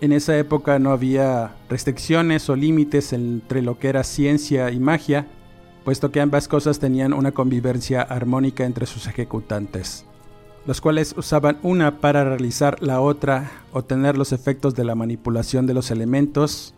En 0.00 0.12
esa 0.12 0.38
época 0.38 0.78
no 0.78 0.92
había 0.92 1.56
restricciones 1.68 2.48
o 2.48 2.56
límites 2.56 3.12
entre 3.12 3.60
lo 3.60 3.78
que 3.78 3.88
era 3.88 4.02
ciencia 4.02 4.70
y 4.70 4.80
magia, 4.80 5.26
puesto 5.84 6.10
que 6.10 6.22
ambas 6.22 6.48
cosas 6.48 6.78
tenían 6.78 7.12
una 7.12 7.32
convivencia 7.32 8.00
armónica 8.00 8.64
entre 8.64 8.86
sus 8.86 9.06
ejecutantes, 9.06 10.06
los 10.64 10.80
cuales 10.80 11.14
usaban 11.18 11.58
una 11.62 12.00
para 12.00 12.24
realizar 12.24 12.82
la 12.82 13.02
otra 13.02 13.50
o 13.72 13.84
tener 13.84 14.16
los 14.16 14.32
efectos 14.32 14.74
de 14.74 14.84
la 14.84 14.94
manipulación 14.94 15.66
de 15.66 15.74
los 15.74 15.90
elementos 15.90 16.74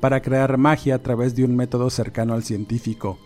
para 0.00 0.20
crear 0.20 0.58
magia 0.58 0.96
a 0.96 1.02
través 1.02 1.34
de 1.34 1.44
un 1.44 1.56
método 1.56 1.88
cercano 1.88 2.34
al 2.34 2.42
científico, 2.42 3.18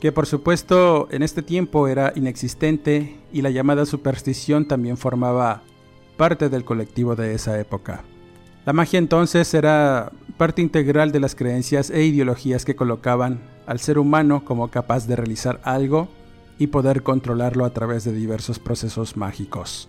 que 0.00 0.10
por 0.10 0.24
supuesto 0.24 1.06
en 1.10 1.22
este 1.22 1.42
tiempo 1.42 1.86
era 1.86 2.14
inexistente 2.16 3.18
y 3.30 3.42
la 3.42 3.50
llamada 3.50 3.84
superstición 3.84 4.66
también 4.66 4.96
formaba 4.96 5.62
parte 6.16 6.48
del 6.48 6.64
colectivo 6.64 7.14
de 7.14 7.34
esa 7.34 7.60
época. 7.60 8.02
La 8.66 8.72
magia 8.72 8.98
entonces 8.98 9.54
era 9.54 10.10
parte 10.36 10.60
integral 10.60 11.12
de 11.12 11.20
las 11.20 11.36
creencias 11.36 11.88
e 11.88 12.04
ideologías 12.04 12.64
que 12.64 12.74
colocaban 12.74 13.38
al 13.64 13.78
ser 13.78 13.96
humano 13.96 14.44
como 14.44 14.72
capaz 14.72 15.06
de 15.06 15.14
realizar 15.14 15.60
algo 15.62 16.08
y 16.58 16.66
poder 16.66 17.04
controlarlo 17.04 17.64
a 17.64 17.70
través 17.70 18.02
de 18.02 18.12
diversos 18.12 18.58
procesos 18.58 19.16
mágicos. 19.16 19.88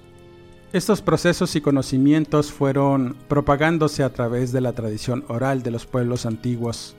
Estos 0.74 1.02
procesos 1.02 1.56
y 1.56 1.62
conocimientos 1.62 2.52
fueron 2.52 3.18
propagándose 3.28 4.04
a 4.04 4.14
través 4.14 4.52
de 4.52 4.62
la 4.62 4.74
tradición 4.74 5.26
oral 5.28 5.64
de 5.64 5.72
los 5.72 5.88
pueblos 5.88 6.28
antiguos, 6.28 6.96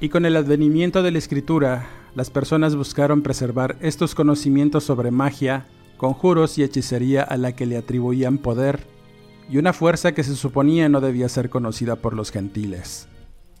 y 0.00 0.08
con 0.08 0.24
el 0.24 0.36
advenimiento 0.36 1.02
de 1.02 1.10
la 1.10 1.18
escritura, 1.18 1.86
las 2.14 2.30
personas 2.30 2.76
buscaron 2.76 3.20
preservar 3.20 3.76
estos 3.80 4.14
conocimientos 4.14 4.84
sobre 4.84 5.10
magia, 5.10 5.66
conjuros 5.98 6.56
y 6.56 6.62
hechicería 6.62 7.22
a 7.22 7.36
la 7.36 7.52
que 7.52 7.66
le 7.66 7.76
atribuían 7.76 8.38
poder 8.38 8.86
y 9.50 9.58
una 9.58 9.72
fuerza 9.72 10.12
que 10.12 10.22
se 10.22 10.36
suponía 10.36 10.88
no 10.88 11.00
debía 11.00 11.28
ser 11.28 11.50
conocida 11.50 11.96
por 11.96 12.14
los 12.14 12.30
gentiles, 12.30 13.08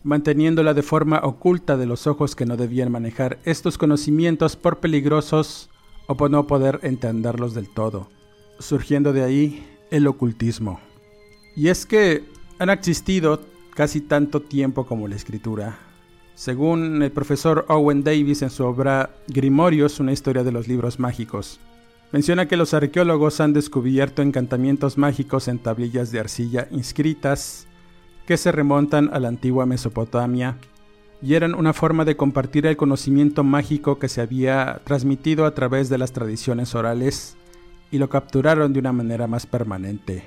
manteniéndola 0.04 0.72
de 0.72 0.82
forma 0.82 1.20
oculta 1.24 1.76
de 1.76 1.86
los 1.86 2.06
ojos 2.06 2.36
que 2.36 2.46
no 2.46 2.56
debían 2.56 2.92
manejar 2.92 3.38
estos 3.44 3.76
conocimientos 3.76 4.54
por 4.54 4.78
peligrosos 4.78 5.68
o 6.06 6.16
por 6.16 6.30
no 6.30 6.46
poder 6.46 6.78
entenderlos 6.82 7.54
del 7.54 7.68
todo, 7.68 8.08
surgiendo 8.60 9.12
de 9.12 9.24
ahí 9.24 9.66
el 9.90 10.06
ocultismo. 10.06 10.80
Y 11.56 11.68
es 11.68 11.86
que 11.86 12.24
han 12.60 12.70
existido 12.70 13.40
casi 13.74 14.00
tanto 14.00 14.40
tiempo 14.40 14.86
como 14.86 15.08
la 15.08 15.16
escritura. 15.16 15.78
Según 16.36 17.02
el 17.02 17.10
profesor 17.10 17.66
Owen 17.68 18.04
Davis 18.04 18.42
en 18.42 18.50
su 18.50 18.64
obra 18.64 19.10
Grimorios, 19.26 19.98
una 19.98 20.12
historia 20.12 20.44
de 20.44 20.52
los 20.52 20.68
libros 20.68 21.00
mágicos, 21.00 21.58
Menciona 22.12 22.48
que 22.48 22.56
los 22.56 22.74
arqueólogos 22.74 23.40
han 23.40 23.52
descubierto 23.52 24.22
encantamientos 24.22 24.98
mágicos 24.98 25.46
en 25.46 25.60
tablillas 25.60 26.10
de 26.10 26.18
arcilla 26.18 26.66
inscritas 26.72 27.68
que 28.26 28.36
se 28.36 28.50
remontan 28.50 29.10
a 29.12 29.20
la 29.20 29.28
antigua 29.28 29.64
Mesopotamia 29.64 30.56
y 31.22 31.34
eran 31.34 31.54
una 31.54 31.72
forma 31.72 32.04
de 32.04 32.16
compartir 32.16 32.66
el 32.66 32.76
conocimiento 32.76 33.44
mágico 33.44 33.98
que 33.98 34.08
se 34.08 34.20
había 34.20 34.80
transmitido 34.84 35.46
a 35.46 35.54
través 35.54 35.88
de 35.88 35.98
las 35.98 36.12
tradiciones 36.12 36.74
orales 36.74 37.36
y 37.90 37.98
lo 37.98 38.08
capturaron 38.08 38.72
de 38.72 38.80
una 38.80 38.92
manera 38.92 39.26
más 39.26 39.46
permanente. 39.46 40.24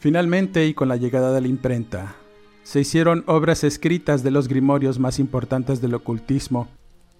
Finalmente, 0.00 0.66
y 0.66 0.74
con 0.74 0.88
la 0.88 0.96
llegada 0.96 1.32
de 1.32 1.40
la 1.40 1.48
imprenta, 1.48 2.16
se 2.62 2.80
hicieron 2.80 3.24
obras 3.26 3.64
escritas 3.64 4.22
de 4.22 4.30
los 4.30 4.48
grimorios 4.48 4.98
más 4.98 5.18
importantes 5.18 5.80
del 5.80 5.94
ocultismo, 5.94 6.68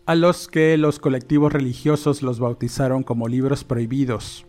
a 0.07 0.15
los 0.15 0.47
que 0.47 0.77
los 0.77 1.01
colectivos 1.01 1.53
religiosos 1.53 2.23
los 2.23 2.39
bautizaron 2.39 3.03
como 3.03 3.27
libros 3.27 3.65
prohibidos, 3.65 4.47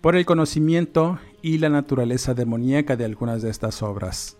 por 0.00 0.14
el 0.14 0.24
conocimiento 0.24 1.18
y 1.42 1.58
la 1.58 1.68
naturaleza 1.68 2.34
demoníaca 2.34 2.94
de 2.94 3.04
algunas 3.04 3.42
de 3.42 3.50
estas 3.50 3.82
obras. 3.82 4.36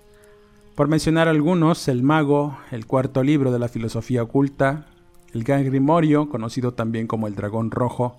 Por 0.76 0.86
mencionar 0.86 1.26
algunos, 1.26 1.88
el 1.88 2.04
Mago, 2.04 2.58
el 2.70 2.86
cuarto 2.86 3.24
libro 3.24 3.50
de 3.50 3.58
la 3.58 3.66
filosofía 3.66 4.22
oculta, 4.22 4.86
el 5.34 5.42
Gran 5.42 5.64
Grimorio, 5.64 6.28
conocido 6.28 6.74
también 6.74 7.08
como 7.08 7.26
el 7.26 7.34
Dragón 7.34 7.72
Rojo, 7.72 8.16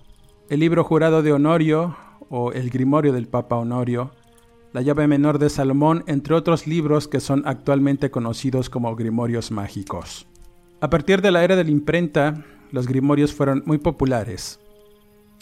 el 0.50 0.60
libro 0.60 0.84
jurado 0.84 1.22
de 1.22 1.32
Honorio 1.32 1.96
o 2.28 2.52
el 2.52 2.68
Grimorio 2.68 3.14
del 3.14 3.26
Papa 3.26 3.56
Honorio, 3.56 4.10
la 4.74 4.82
llave 4.82 5.06
menor 5.06 5.38
de 5.38 5.48
Salomón, 5.48 6.04
entre 6.08 6.34
otros 6.34 6.66
libros 6.66 7.08
que 7.08 7.20
son 7.20 7.42
actualmente 7.46 8.10
conocidos 8.10 8.68
como 8.68 8.94
Grimorios 8.96 9.50
mágicos. 9.50 10.26
A 10.84 10.90
partir 10.90 11.22
de 11.22 11.30
la 11.30 11.42
era 11.42 11.56
de 11.56 11.64
la 11.64 11.70
imprenta, 11.70 12.44
los 12.70 12.86
grimorios 12.86 13.32
fueron 13.32 13.62
muy 13.64 13.78
populares. 13.78 14.60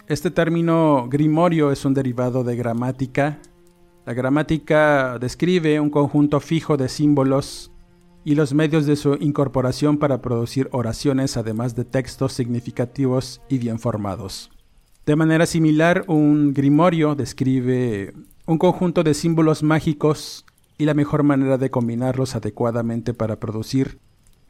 Este 0.06 0.30
término 0.30 1.08
grimorio 1.10 1.72
es 1.72 1.84
un 1.84 1.94
derivado 1.94 2.44
de 2.44 2.54
gramática. 2.54 3.40
La 4.06 4.14
gramática 4.14 5.18
describe 5.18 5.80
un 5.80 5.90
conjunto 5.90 6.38
fijo 6.38 6.76
de 6.76 6.88
símbolos 6.88 7.72
y 8.24 8.36
los 8.36 8.54
medios 8.54 8.86
de 8.86 8.94
su 8.94 9.14
incorporación 9.14 9.98
para 9.98 10.22
producir 10.22 10.68
oraciones 10.70 11.36
además 11.36 11.74
de 11.74 11.86
textos 11.86 12.34
significativos 12.34 13.42
y 13.48 13.58
bien 13.58 13.80
formados. 13.80 14.48
De 15.06 15.16
manera 15.16 15.46
similar, 15.46 16.04
un 16.06 16.54
grimorio 16.54 17.16
describe 17.16 18.14
un 18.46 18.58
conjunto 18.58 19.02
de 19.02 19.12
símbolos 19.12 19.64
mágicos 19.64 20.46
y 20.78 20.84
la 20.84 20.94
mejor 20.94 21.24
manera 21.24 21.58
de 21.58 21.68
combinarlos 21.68 22.36
adecuadamente 22.36 23.12
para 23.12 23.40
producir 23.40 23.98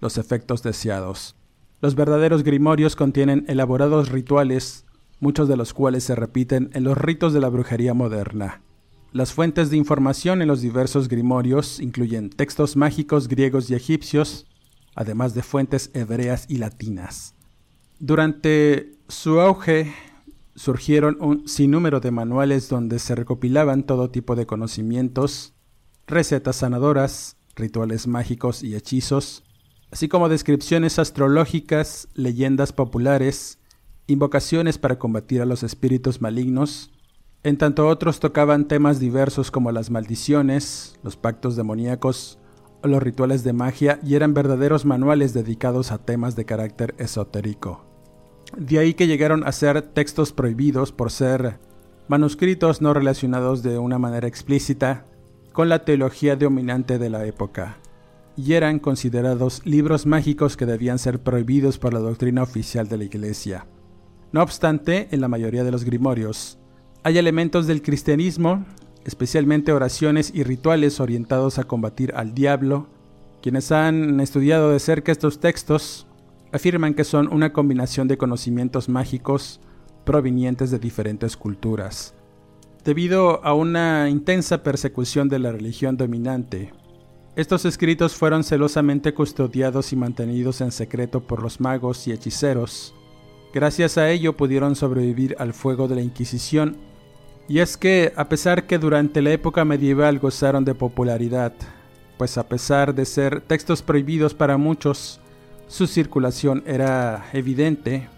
los 0.02 0.18
efectos 0.18 0.62
deseados. 0.62 1.36
Los 1.80 1.94
verdaderos 1.94 2.42
grimorios 2.42 2.96
contienen 2.96 3.44
elaborados 3.48 4.10
rituales, 4.10 4.84
muchos 5.20 5.48
de 5.48 5.56
los 5.56 5.72
cuales 5.72 6.04
se 6.04 6.16
repiten 6.16 6.70
en 6.74 6.84
los 6.84 6.98
ritos 6.98 7.32
de 7.32 7.40
la 7.40 7.48
brujería 7.48 7.94
moderna. 7.94 8.60
Las 9.12 9.32
fuentes 9.32 9.70
de 9.70 9.76
información 9.76 10.42
en 10.42 10.48
los 10.48 10.60
diversos 10.60 11.08
grimorios 11.08 11.80
incluyen 11.80 12.30
textos 12.30 12.76
mágicos 12.76 13.28
griegos 13.28 13.70
y 13.70 13.74
egipcios, 13.74 14.46
además 14.94 15.34
de 15.34 15.42
fuentes 15.42 15.90
hebreas 15.94 16.46
y 16.48 16.58
latinas. 16.58 17.34
Durante 18.00 18.92
su 19.08 19.40
auge 19.40 19.94
surgieron 20.56 21.16
un 21.20 21.46
sinnúmero 21.46 22.00
de 22.00 22.10
manuales 22.10 22.68
donde 22.68 22.98
se 22.98 23.14
recopilaban 23.14 23.84
todo 23.84 24.10
tipo 24.10 24.34
de 24.34 24.46
conocimientos, 24.46 25.54
recetas 26.08 26.56
sanadoras, 26.56 27.36
rituales 27.54 28.08
mágicos 28.08 28.64
y 28.64 28.74
hechizos, 28.74 29.44
así 29.92 30.08
como 30.08 30.30
descripciones 30.30 30.98
astrológicas, 30.98 32.08
leyendas 32.14 32.72
populares, 32.72 33.58
invocaciones 34.06 34.78
para 34.78 34.98
combatir 34.98 35.42
a 35.42 35.46
los 35.46 35.62
espíritus 35.62 36.22
malignos, 36.22 36.90
en 37.44 37.58
tanto 37.58 37.86
otros 37.86 38.18
tocaban 38.18 38.68
temas 38.68 38.98
diversos 38.98 39.50
como 39.50 39.70
las 39.70 39.90
maldiciones, 39.90 40.98
los 41.02 41.16
pactos 41.16 41.56
demoníacos 41.56 42.38
o 42.82 42.88
los 42.88 43.02
rituales 43.02 43.44
de 43.44 43.52
magia 43.52 44.00
y 44.02 44.14
eran 44.14 44.32
verdaderos 44.32 44.86
manuales 44.86 45.34
dedicados 45.34 45.92
a 45.92 45.98
temas 45.98 46.36
de 46.36 46.46
carácter 46.46 46.94
esotérico. 46.98 47.84
De 48.56 48.78
ahí 48.78 48.94
que 48.94 49.06
llegaron 49.06 49.46
a 49.46 49.52
ser 49.52 49.82
textos 49.82 50.32
prohibidos 50.32 50.90
por 50.90 51.10
ser 51.10 51.58
manuscritos 52.08 52.80
no 52.80 52.94
relacionados 52.94 53.62
de 53.62 53.78
una 53.78 53.98
manera 53.98 54.26
explícita 54.26 55.04
con 55.52 55.68
la 55.68 55.84
teología 55.84 56.34
dominante 56.36 56.98
de 56.98 57.10
la 57.10 57.26
época 57.26 57.76
y 58.36 58.54
eran 58.54 58.78
considerados 58.78 59.60
libros 59.64 60.06
mágicos 60.06 60.56
que 60.56 60.66
debían 60.66 60.98
ser 60.98 61.20
prohibidos 61.20 61.78
por 61.78 61.92
la 61.92 62.00
doctrina 62.00 62.42
oficial 62.42 62.88
de 62.88 62.98
la 62.98 63.04
Iglesia. 63.04 63.66
No 64.32 64.42
obstante, 64.42 65.08
en 65.10 65.20
la 65.20 65.28
mayoría 65.28 65.64
de 65.64 65.70
los 65.70 65.84
grimorios, 65.84 66.58
hay 67.02 67.18
elementos 67.18 67.66
del 67.66 67.82
cristianismo, 67.82 68.64
especialmente 69.04 69.72
oraciones 69.72 70.32
y 70.34 70.44
rituales 70.44 71.00
orientados 71.00 71.58
a 71.58 71.64
combatir 71.64 72.12
al 72.14 72.32
diablo. 72.32 72.88
Quienes 73.42 73.72
han 73.72 74.20
estudiado 74.20 74.70
de 74.70 74.78
cerca 74.78 75.12
estos 75.12 75.40
textos 75.40 76.06
afirman 76.52 76.94
que 76.94 77.04
son 77.04 77.32
una 77.32 77.52
combinación 77.52 78.08
de 78.08 78.16
conocimientos 78.16 78.88
mágicos 78.88 79.60
provenientes 80.04 80.70
de 80.70 80.78
diferentes 80.78 81.36
culturas. 81.36 82.14
Debido 82.84 83.44
a 83.44 83.54
una 83.54 84.08
intensa 84.08 84.62
persecución 84.62 85.28
de 85.28 85.38
la 85.38 85.52
religión 85.52 85.96
dominante, 85.96 86.72
estos 87.34 87.64
escritos 87.64 88.14
fueron 88.14 88.44
celosamente 88.44 89.14
custodiados 89.14 89.92
y 89.92 89.96
mantenidos 89.96 90.60
en 90.60 90.70
secreto 90.70 91.20
por 91.20 91.42
los 91.42 91.60
magos 91.60 92.06
y 92.06 92.12
hechiceros. 92.12 92.94
Gracias 93.54 93.96
a 93.96 94.10
ello 94.10 94.36
pudieron 94.36 94.76
sobrevivir 94.76 95.36
al 95.38 95.54
fuego 95.54 95.88
de 95.88 95.94
la 95.94 96.02
Inquisición. 96.02 96.76
Y 97.48 97.58
es 97.60 97.76
que, 97.76 98.12
a 98.16 98.28
pesar 98.28 98.66
que 98.66 98.78
durante 98.78 99.22
la 99.22 99.32
época 99.32 99.64
medieval 99.64 100.18
gozaron 100.18 100.64
de 100.64 100.74
popularidad, 100.74 101.52
pues 102.18 102.38
a 102.38 102.48
pesar 102.48 102.94
de 102.94 103.04
ser 103.04 103.40
textos 103.40 103.82
prohibidos 103.82 104.34
para 104.34 104.56
muchos, 104.56 105.20
su 105.68 105.86
circulación 105.86 106.62
era 106.66 107.26
evidente, 107.32 108.08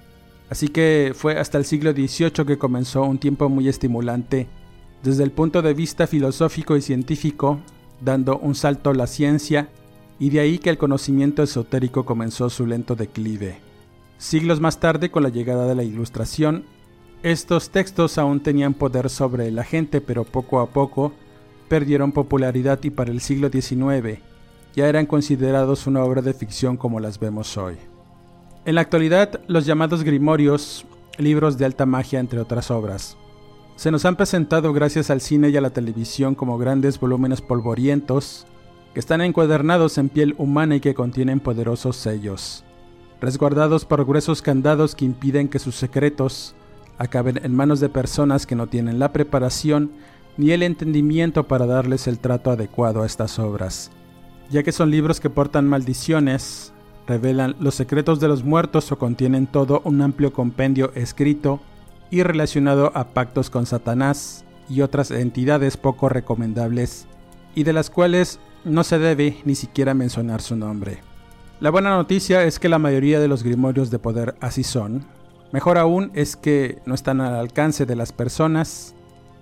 así 0.50 0.68
que 0.68 1.12
fue 1.14 1.38
hasta 1.38 1.56
el 1.56 1.64
siglo 1.64 1.92
XVIII 1.92 2.44
que 2.44 2.58
comenzó 2.58 3.02
un 3.02 3.18
tiempo 3.18 3.48
muy 3.48 3.68
estimulante 3.68 4.48
desde 5.04 5.22
el 5.22 5.30
punto 5.30 5.62
de 5.62 5.74
vista 5.74 6.06
filosófico 6.06 6.76
y 6.76 6.82
científico, 6.82 7.60
dando 8.04 8.38
un 8.38 8.54
salto 8.54 8.90
a 8.90 8.94
la 8.94 9.06
ciencia, 9.06 9.68
y 10.18 10.30
de 10.30 10.40
ahí 10.40 10.58
que 10.58 10.70
el 10.70 10.78
conocimiento 10.78 11.42
esotérico 11.42 12.04
comenzó 12.04 12.48
su 12.50 12.66
lento 12.66 12.94
declive. 12.94 13.56
Siglos 14.18 14.60
más 14.60 14.78
tarde, 14.78 15.10
con 15.10 15.22
la 15.22 15.28
llegada 15.28 15.66
de 15.66 15.74
la 15.74 15.82
Ilustración, 15.82 16.64
estos 17.22 17.70
textos 17.70 18.18
aún 18.18 18.40
tenían 18.40 18.74
poder 18.74 19.08
sobre 19.08 19.50
la 19.50 19.64
gente, 19.64 20.00
pero 20.00 20.24
poco 20.24 20.60
a 20.60 20.66
poco 20.66 21.12
perdieron 21.68 22.12
popularidad 22.12 22.78
y 22.84 22.90
para 22.90 23.10
el 23.10 23.20
siglo 23.20 23.48
XIX 23.48 24.20
ya 24.74 24.88
eran 24.88 25.06
considerados 25.06 25.86
una 25.86 26.02
obra 26.02 26.20
de 26.20 26.34
ficción 26.34 26.76
como 26.76 27.00
las 27.00 27.18
vemos 27.18 27.56
hoy. 27.56 27.76
En 28.64 28.74
la 28.74 28.80
actualidad, 28.80 29.40
los 29.46 29.66
llamados 29.66 30.02
grimorios, 30.04 30.84
libros 31.16 31.58
de 31.58 31.64
alta 31.64 31.86
magia 31.86 32.18
entre 32.18 32.40
otras 32.40 32.70
obras, 32.70 33.16
se 33.76 33.90
nos 33.90 34.04
han 34.04 34.16
presentado 34.16 34.72
gracias 34.72 35.10
al 35.10 35.20
cine 35.20 35.50
y 35.50 35.56
a 35.56 35.60
la 35.60 35.70
televisión 35.70 36.34
como 36.34 36.58
grandes 36.58 36.98
volúmenes 36.98 37.40
polvorientos 37.40 38.46
que 38.92 39.00
están 39.00 39.20
encuadernados 39.20 39.98
en 39.98 40.08
piel 40.08 40.34
humana 40.38 40.76
y 40.76 40.80
que 40.80 40.94
contienen 40.94 41.40
poderosos 41.40 41.96
sellos, 41.96 42.64
resguardados 43.20 43.84
por 43.84 44.04
gruesos 44.04 44.42
candados 44.42 44.94
que 44.94 45.04
impiden 45.04 45.48
que 45.48 45.58
sus 45.58 45.74
secretos 45.74 46.54
acaben 46.98 47.40
en 47.42 47.54
manos 47.54 47.80
de 47.80 47.88
personas 47.88 48.46
que 48.46 48.54
no 48.54 48.68
tienen 48.68 48.98
la 48.98 49.12
preparación 49.12 49.90
ni 50.36 50.52
el 50.52 50.62
entendimiento 50.62 51.48
para 51.48 51.66
darles 51.66 52.06
el 52.06 52.18
trato 52.18 52.50
adecuado 52.50 53.02
a 53.02 53.06
estas 53.06 53.38
obras 53.38 53.90
ya 54.50 54.62
que 54.62 54.72
son 54.72 54.90
libros 54.90 55.20
que 55.20 55.30
portan 55.30 55.68
maldiciones, 55.68 56.72
revelan 57.06 57.56
los 57.60 57.74
secretos 57.74 58.20
de 58.20 58.28
los 58.28 58.44
muertos 58.44 58.90
o 58.92 58.98
contienen 58.98 59.46
todo 59.46 59.82
un 59.84 60.00
amplio 60.02 60.32
compendio 60.32 60.92
escrito 60.94 61.60
y 62.14 62.22
relacionado 62.22 62.92
a 62.94 63.08
pactos 63.08 63.50
con 63.50 63.66
Satanás 63.66 64.44
y 64.68 64.82
otras 64.82 65.10
entidades 65.10 65.76
poco 65.76 66.08
recomendables, 66.08 67.08
y 67.56 67.64
de 67.64 67.72
las 67.72 67.90
cuales 67.90 68.38
no 68.64 68.84
se 68.84 69.00
debe 69.00 69.38
ni 69.44 69.56
siquiera 69.56 69.94
mencionar 69.94 70.40
su 70.40 70.54
nombre. 70.54 70.98
La 71.58 71.70
buena 71.70 71.90
noticia 71.90 72.44
es 72.44 72.60
que 72.60 72.68
la 72.68 72.78
mayoría 72.78 73.18
de 73.18 73.26
los 73.26 73.42
grimorios 73.42 73.90
de 73.90 73.98
poder 73.98 74.36
así 74.40 74.62
son. 74.62 75.04
Mejor 75.50 75.76
aún 75.76 76.12
es 76.14 76.36
que 76.36 76.78
no 76.86 76.94
están 76.94 77.20
al 77.20 77.34
alcance 77.34 77.84
de 77.84 77.96
las 77.96 78.12
personas 78.12 78.94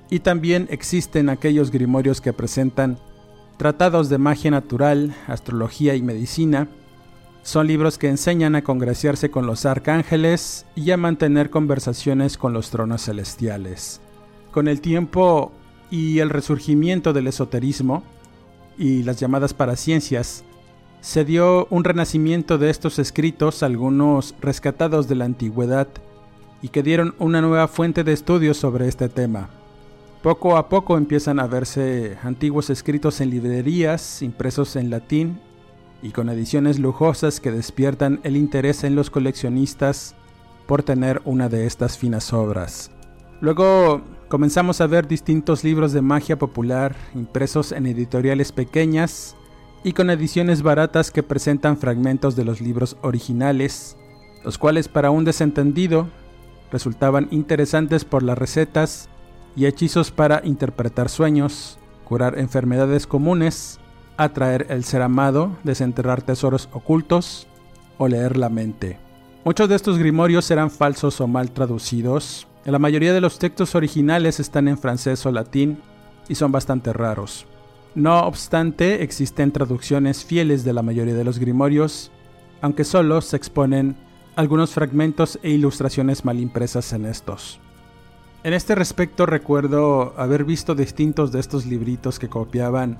y 0.09 0.21
también 0.21 0.67
existen 0.71 1.29
aquellos 1.29 1.71
grimorios 1.71 2.23
que 2.23 2.33
presentan 2.33 2.99
Tratados 3.59 4.09
de 4.09 4.17
magia 4.17 4.51
natural, 4.51 5.15
astrología 5.27 5.95
y 5.95 6.01
medicina 6.01 6.69
son 7.43 7.67
libros 7.67 7.99
que 7.99 8.09
enseñan 8.09 8.55
a 8.55 8.63
congraciarse 8.63 9.31
con 9.31 9.47
los 9.47 9.67
arcángeles 9.67 10.65
y 10.77 10.93
a 10.93 10.97
mantener 10.97 11.51
conversaciones 11.51 12.39
con 12.39 12.53
los 12.53 12.71
tronos 12.71 13.05
celestiales. 13.05 14.01
Con 14.53 14.69
el 14.69 14.81
tiempo 14.81 15.51
y 15.91 16.21
el 16.21 16.31
resurgimiento 16.31 17.13
del 17.13 17.27
esoterismo 17.27 18.05
y 18.79 19.03
las 19.03 19.19
llamadas 19.19 19.55
paraciencias, 19.55 20.45
se 21.01 21.25
dio 21.25 21.67
un 21.71 21.83
renacimiento 21.83 22.59
de 22.59 22.71
estos 22.71 23.01
escritos, 23.01 23.65
algunos 23.65 24.37
rescatados 24.41 25.09
de 25.09 25.17
la 25.17 25.25
antigüedad, 25.25 25.89
y 26.63 26.69
que 26.69 26.85
dieron 26.85 27.17
una 27.19 27.41
nueva 27.41 27.67
fuente 27.67 28.05
de 28.05 28.13
estudios 28.13 28.57
sobre 28.57 28.87
este 28.87 29.09
tema. 29.09 29.51
Poco 30.23 30.57
a 30.57 30.69
poco 30.69 30.97
empiezan 30.97 31.41
a 31.41 31.49
verse 31.49 32.17
antiguos 32.23 32.71
escritos 32.71 33.21
en 33.21 33.31
librerías, 33.31 34.23
impresos 34.23 34.77
en 34.77 34.91
latín 34.91 35.41
y 36.03 36.11
con 36.11 36.29
ediciones 36.29 36.79
lujosas 36.79 37.41
que 37.41 37.53
despiertan 37.53 38.21
el 38.25 38.37
interés 38.37 38.85
en 38.85 38.97
los 38.97 39.09
coleccionistas 39.09 40.15
por 40.67 40.83
tener 40.83 41.23
una 41.25 41.49
de 41.49 41.67
estas 41.67 41.97
finas 41.97 42.33
obras. 42.33 42.91
Luego 43.41 44.03
comenzamos 44.29 44.81
a 44.81 44.87
ver 44.87 45.07
distintos 45.07 45.65
libros 45.65 45.93
de 45.93 46.03
magia 46.03 46.39
popular 46.39 46.97
impresos 47.15 47.73
en 47.73 47.87
editoriales 47.87 48.53
pequeñas 48.53 49.37
y 49.85 49.93
con 49.93 50.11
ediciones 50.11 50.63
baratas 50.63 51.11
que 51.11 51.23
presentan 51.23 51.77
fragmentos 51.77 52.37
de 52.37 52.45
los 52.45 52.61
libros 52.61 52.97
originales, 53.03 53.97
los 54.45 54.59
cuales 54.59 54.89
para 54.89 55.11
un 55.11 55.25
desentendido 55.25 56.09
resultaban 56.71 57.29
interesantes 57.31 58.05
por 58.05 58.23
las 58.23 58.39
recetas 58.39 59.09
y 59.57 59.67
hechizos 59.67 60.11
para 60.11 60.41
interpretar 60.45 61.09
sueños, 61.09 61.79
curar 62.05 62.39
enfermedades 62.39 63.07
comunes, 63.07 63.79
atraer 64.17 64.67
el 64.71 64.85
ser 64.85 65.03
amado, 65.03 65.57
desenterrar 65.65 66.23
tesoros 66.23 66.69
ocultos 66.73 67.47
o 67.99 68.09
leer 68.09 68.37
la 68.37 68.49
mente. 68.49 68.99
Muchos 69.45 69.69
de 69.69 69.75
estos 69.75 69.99
grimorios 69.99 70.51
eran 70.51 70.71
falsos 70.71 71.21
o 71.21 71.27
mal 71.27 71.51
traducidos. 71.51 72.47
La 72.65 72.79
mayoría 72.79 73.13
de 73.13 73.21
los 73.21 73.39
textos 73.39 73.75
originales 73.75 74.39
están 74.39 74.69
en 74.69 74.79
francés 74.79 75.27
o 75.27 75.33
latín 75.33 75.81
y 76.29 76.37
son 76.37 76.53
bastante 76.53 76.93
raros. 76.93 77.47
No 77.95 78.21
obstante, 78.21 79.03
existen 79.03 79.53
traducciones 79.53 80.25
fieles 80.25 80.65
de 80.65 80.73
la 80.73 80.83
mayoría 80.83 81.15
de 81.15 81.25
los 81.25 81.39
grimorios, 81.39 82.11
aunque 82.61 82.85
solo 82.85 83.21
se 83.21 83.37
exponen 83.37 83.97
algunos 84.37 84.71
fragmentos 84.71 85.39
e 85.43 85.51
ilustraciones 85.51 86.25
mal 86.25 86.39
impresas 86.41 86.93
en 86.93 87.05
estos. 87.05 87.61
En 88.45 88.55
este 88.55 88.75
respecto 88.75 89.27
recuerdo 89.27 90.15
haber 90.17 90.45
visto 90.45 90.75
distintos 90.75 91.33
de 91.33 91.41
estos 91.41 91.67
libritos 91.67 92.19
que 92.19 92.29
copiaban 92.29 92.99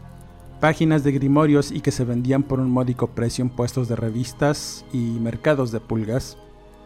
páginas 0.63 1.03
de 1.03 1.11
grimorios 1.11 1.73
y 1.73 1.81
que 1.81 1.91
se 1.91 2.05
vendían 2.05 2.45
por 2.45 2.61
un 2.61 2.71
módico 2.71 3.09
precio 3.09 3.43
en 3.43 3.51
puestos 3.51 3.89
de 3.89 3.97
revistas 3.97 4.85
y 4.93 5.19
mercados 5.19 5.73
de 5.73 5.81
pulgas. 5.81 6.39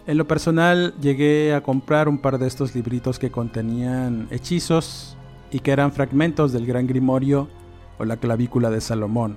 En 0.06 0.16
lo 0.16 0.26
personal 0.26 0.94
llegué 0.98 1.52
a 1.52 1.62
comprar 1.62 2.08
un 2.08 2.16
par 2.16 2.38
de 2.38 2.46
estos 2.46 2.74
libritos 2.74 3.18
que 3.18 3.30
contenían 3.30 4.28
hechizos 4.30 5.18
y 5.50 5.58
que 5.60 5.72
eran 5.72 5.92
fragmentos 5.92 6.54
del 6.54 6.64
Gran 6.64 6.86
Grimorio 6.86 7.50
o 7.98 8.06
la 8.06 8.16
clavícula 8.16 8.70
de 8.70 8.80
Salomón. 8.80 9.36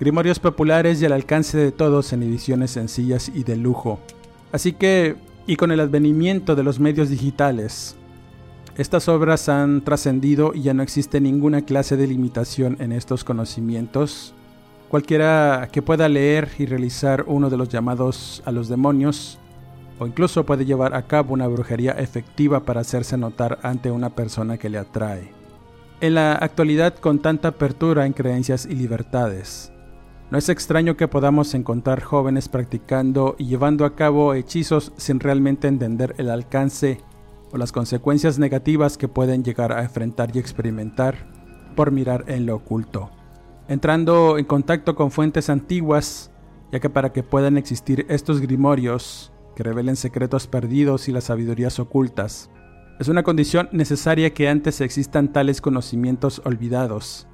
Grimorios 0.00 0.38
populares 0.38 1.02
y 1.02 1.04
al 1.04 1.12
alcance 1.12 1.58
de 1.58 1.70
todos 1.70 2.14
en 2.14 2.22
ediciones 2.22 2.70
sencillas 2.70 3.30
y 3.34 3.44
de 3.44 3.56
lujo. 3.56 3.98
Así 4.52 4.72
que, 4.72 5.16
y 5.46 5.56
con 5.56 5.70
el 5.70 5.80
advenimiento 5.80 6.56
de 6.56 6.62
los 6.62 6.80
medios 6.80 7.10
digitales, 7.10 7.94
estas 8.76 9.08
obras 9.08 9.48
han 9.48 9.80
trascendido 9.82 10.52
y 10.54 10.62
ya 10.62 10.74
no 10.74 10.82
existe 10.82 11.18
ninguna 11.20 11.62
clase 11.62 11.96
de 11.96 12.06
limitación 12.06 12.76
en 12.78 12.92
estos 12.92 13.24
conocimientos. 13.24 14.34
Cualquiera 14.90 15.68
que 15.72 15.80
pueda 15.80 16.10
leer 16.10 16.50
y 16.58 16.66
realizar 16.66 17.24
uno 17.26 17.48
de 17.48 17.56
los 17.56 17.70
llamados 17.70 18.42
a 18.44 18.52
los 18.52 18.68
demonios, 18.68 19.38
o 19.98 20.06
incluso 20.06 20.44
puede 20.44 20.66
llevar 20.66 20.94
a 20.94 21.06
cabo 21.06 21.32
una 21.32 21.48
brujería 21.48 21.92
efectiva 21.92 22.64
para 22.64 22.82
hacerse 22.82 23.16
notar 23.16 23.58
ante 23.62 23.90
una 23.90 24.10
persona 24.10 24.58
que 24.58 24.68
le 24.68 24.76
atrae. 24.76 25.32
En 26.02 26.14
la 26.14 26.34
actualidad, 26.34 26.94
con 26.96 27.20
tanta 27.20 27.48
apertura 27.48 28.04
en 28.04 28.12
creencias 28.12 28.66
y 28.66 28.74
libertades, 28.74 29.72
no 30.30 30.36
es 30.36 30.50
extraño 30.50 30.98
que 30.98 31.08
podamos 31.08 31.54
encontrar 31.54 32.02
jóvenes 32.02 32.50
practicando 32.50 33.36
y 33.38 33.46
llevando 33.46 33.86
a 33.86 33.94
cabo 33.94 34.34
hechizos 34.34 34.92
sin 34.98 35.18
realmente 35.18 35.66
entender 35.66 36.14
el 36.18 36.28
alcance 36.28 37.00
o 37.52 37.58
las 37.58 37.72
consecuencias 37.72 38.38
negativas 38.38 38.98
que 38.98 39.08
pueden 39.08 39.44
llegar 39.44 39.72
a 39.72 39.82
enfrentar 39.82 40.34
y 40.34 40.38
experimentar 40.38 41.14
por 41.74 41.90
mirar 41.90 42.24
en 42.28 42.46
lo 42.46 42.56
oculto. 42.56 43.10
Entrando 43.68 44.38
en 44.38 44.44
contacto 44.44 44.94
con 44.94 45.10
fuentes 45.10 45.50
antiguas, 45.50 46.30
ya 46.72 46.80
que 46.80 46.90
para 46.90 47.12
que 47.12 47.22
puedan 47.22 47.56
existir 47.56 48.06
estos 48.08 48.40
grimorios 48.40 49.32
que 49.54 49.62
revelen 49.62 49.96
secretos 49.96 50.46
perdidos 50.46 51.08
y 51.08 51.12
las 51.12 51.24
sabidurías 51.24 51.78
ocultas, 51.78 52.50
es 52.98 53.08
una 53.08 53.22
condición 53.22 53.68
necesaria 53.72 54.32
que 54.32 54.48
antes 54.48 54.80
existan 54.80 55.32
tales 55.32 55.60
conocimientos 55.60 56.40
olvidados, 56.44 57.28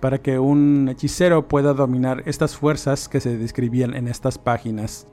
para 0.00 0.22
que 0.22 0.38
un 0.38 0.88
hechicero 0.88 1.48
pueda 1.48 1.74
dominar 1.74 2.22
estas 2.26 2.56
fuerzas 2.56 3.08
que 3.08 3.20
se 3.20 3.36
describían 3.36 3.94
en 3.94 4.08
estas 4.08 4.38
páginas 4.38 5.06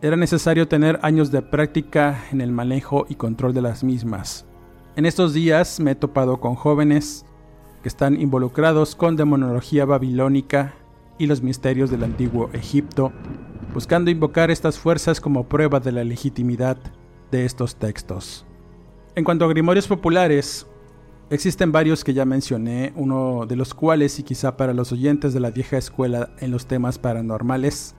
era 0.00 0.16
necesario 0.16 0.68
tener 0.68 1.00
años 1.02 1.32
de 1.32 1.42
práctica 1.42 2.24
en 2.30 2.40
el 2.40 2.52
manejo 2.52 3.06
y 3.08 3.16
control 3.16 3.52
de 3.52 3.62
las 3.62 3.82
mismas. 3.82 4.46
En 4.94 5.06
estos 5.06 5.34
días 5.34 5.80
me 5.80 5.92
he 5.92 5.94
topado 5.96 6.38
con 6.38 6.54
jóvenes 6.54 7.24
que 7.82 7.88
están 7.88 8.20
involucrados 8.20 8.94
con 8.94 9.16
demonología 9.16 9.84
babilónica 9.84 10.74
y 11.18 11.26
los 11.26 11.42
misterios 11.42 11.90
del 11.90 12.04
antiguo 12.04 12.48
Egipto, 12.52 13.12
buscando 13.74 14.10
invocar 14.10 14.52
estas 14.52 14.78
fuerzas 14.78 15.20
como 15.20 15.48
prueba 15.48 15.80
de 15.80 15.90
la 15.90 16.04
legitimidad 16.04 16.78
de 17.32 17.44
estos 17.44 17.74
textos. 17.74 18.46
En 19.16 19.24
cuanto 19.24 19.44
a 19.44 19.48
grimorios 19.48 19.88
populares, 19.88 20.64
existen 21.28 21.72
varios 21.72 22.04
que 22.04 22.14
ya 22.14 22.24
mencioné, 22.24 22.92
uno 22.94 23.46
de 23.46 23.56
los 23.56 23.74
cuales, 23.74 24.16
y 24.20 24.22
quizá 24.22 24.56
para 24.56 24.74
los 24.74 24.92
oyentes 24.92 25.34
de 25.34 25.40
la 25.40 25.50
vieja 25.50 25.76
escuela 25.76 26.30
en 26.38 26.52
los 26.52 26.66
temas 26.66 26.98
paranormales, 27.00 27.96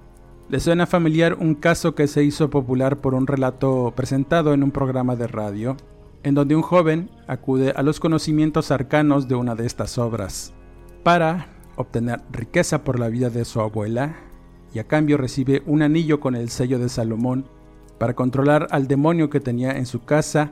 ¿Le 0.50 0.60
suena 0.60 0.88
familiar 0.88 1.36
un 1.40 1.54
caso 1.54 1.94
que 1.94 2.08
se 2.08 2.24
hizo 2.24 2.50
popular 2.50 3.02
por 3.02 3.14
un 3.14 3.28
relato 3.28 3.94
presentado 3.96 4.52
en 4.56 4.64
un 4.64 4.72
programa 4.72 5.16
de 5.16 5.28
radio, 5.28 5.78
en 6.24 6.34
donde 6.34 6.56
un 6.56 6.64
joven 6.64 7.12
acude 7.28 7.72
a 7.76 7.84
los 7.84 8.00
conocimientos 8.00 8.72
arcanos 8.72 9.28
de 9.28 9.36
una 9.36 9.54
de 9.54 9.68
estas 9.68 10.00
obras 10.00 10.56
para 11.04 11.50
obtener 11.76 12.22
riqueza 12.32 12.84
por 12.84 13.00
la 13.00 13.10
vida 13.10 13.30
de 13.30 13.46
su 13.46 13.62
abuela 13.62 14.16
y 14.74 14.80
a 14.80 14.88
cambio 14.88 15.18
recibe 15.18 15.62
un 15.68 15.84
anillo 15.84 16.20
con 16.20 16.36
el 16.36 16.50
sello 16.50 16.80
de 16.80 16.90
Salomón 16.90 17.46
para 18.00 18.16
controlar 18.16 18.68
al 18.72 18.88
demonio 18.88 19.30
que 19.30 19.40
tenía 19.40 19.78
en 19.78 19.86
su 19.86 20.04
casa 20.04 20.52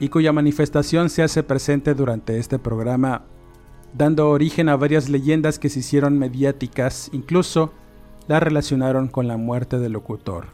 y 0.00 0.08
cuya 0.08 0.32
manifestación 0.32 1.10
se 1.10 1.22
hace 1.22 1.42
presente 1.42 1.92
durante 1.92 2.38
este 2.38 2.58
programa, 2.58 3.26
dando 3.92 4.30
origen 4.30 4.70
a 4.70 4.76
varias 4.76 5.10
leyendas 5.10 5.58
que 5.58 5.68
se 5.68 5.80
hicieron 5.80 6.18
mediáticas, 6.18 7.10
incluso 7.12 7.74
la 8.28 8.40
relacionaron 8.40 9.08
con 9.08 9.28
la 9.28 9.36
muerte 9.36 9.78
del 9.78 9.92
locutor. 9.92 10.46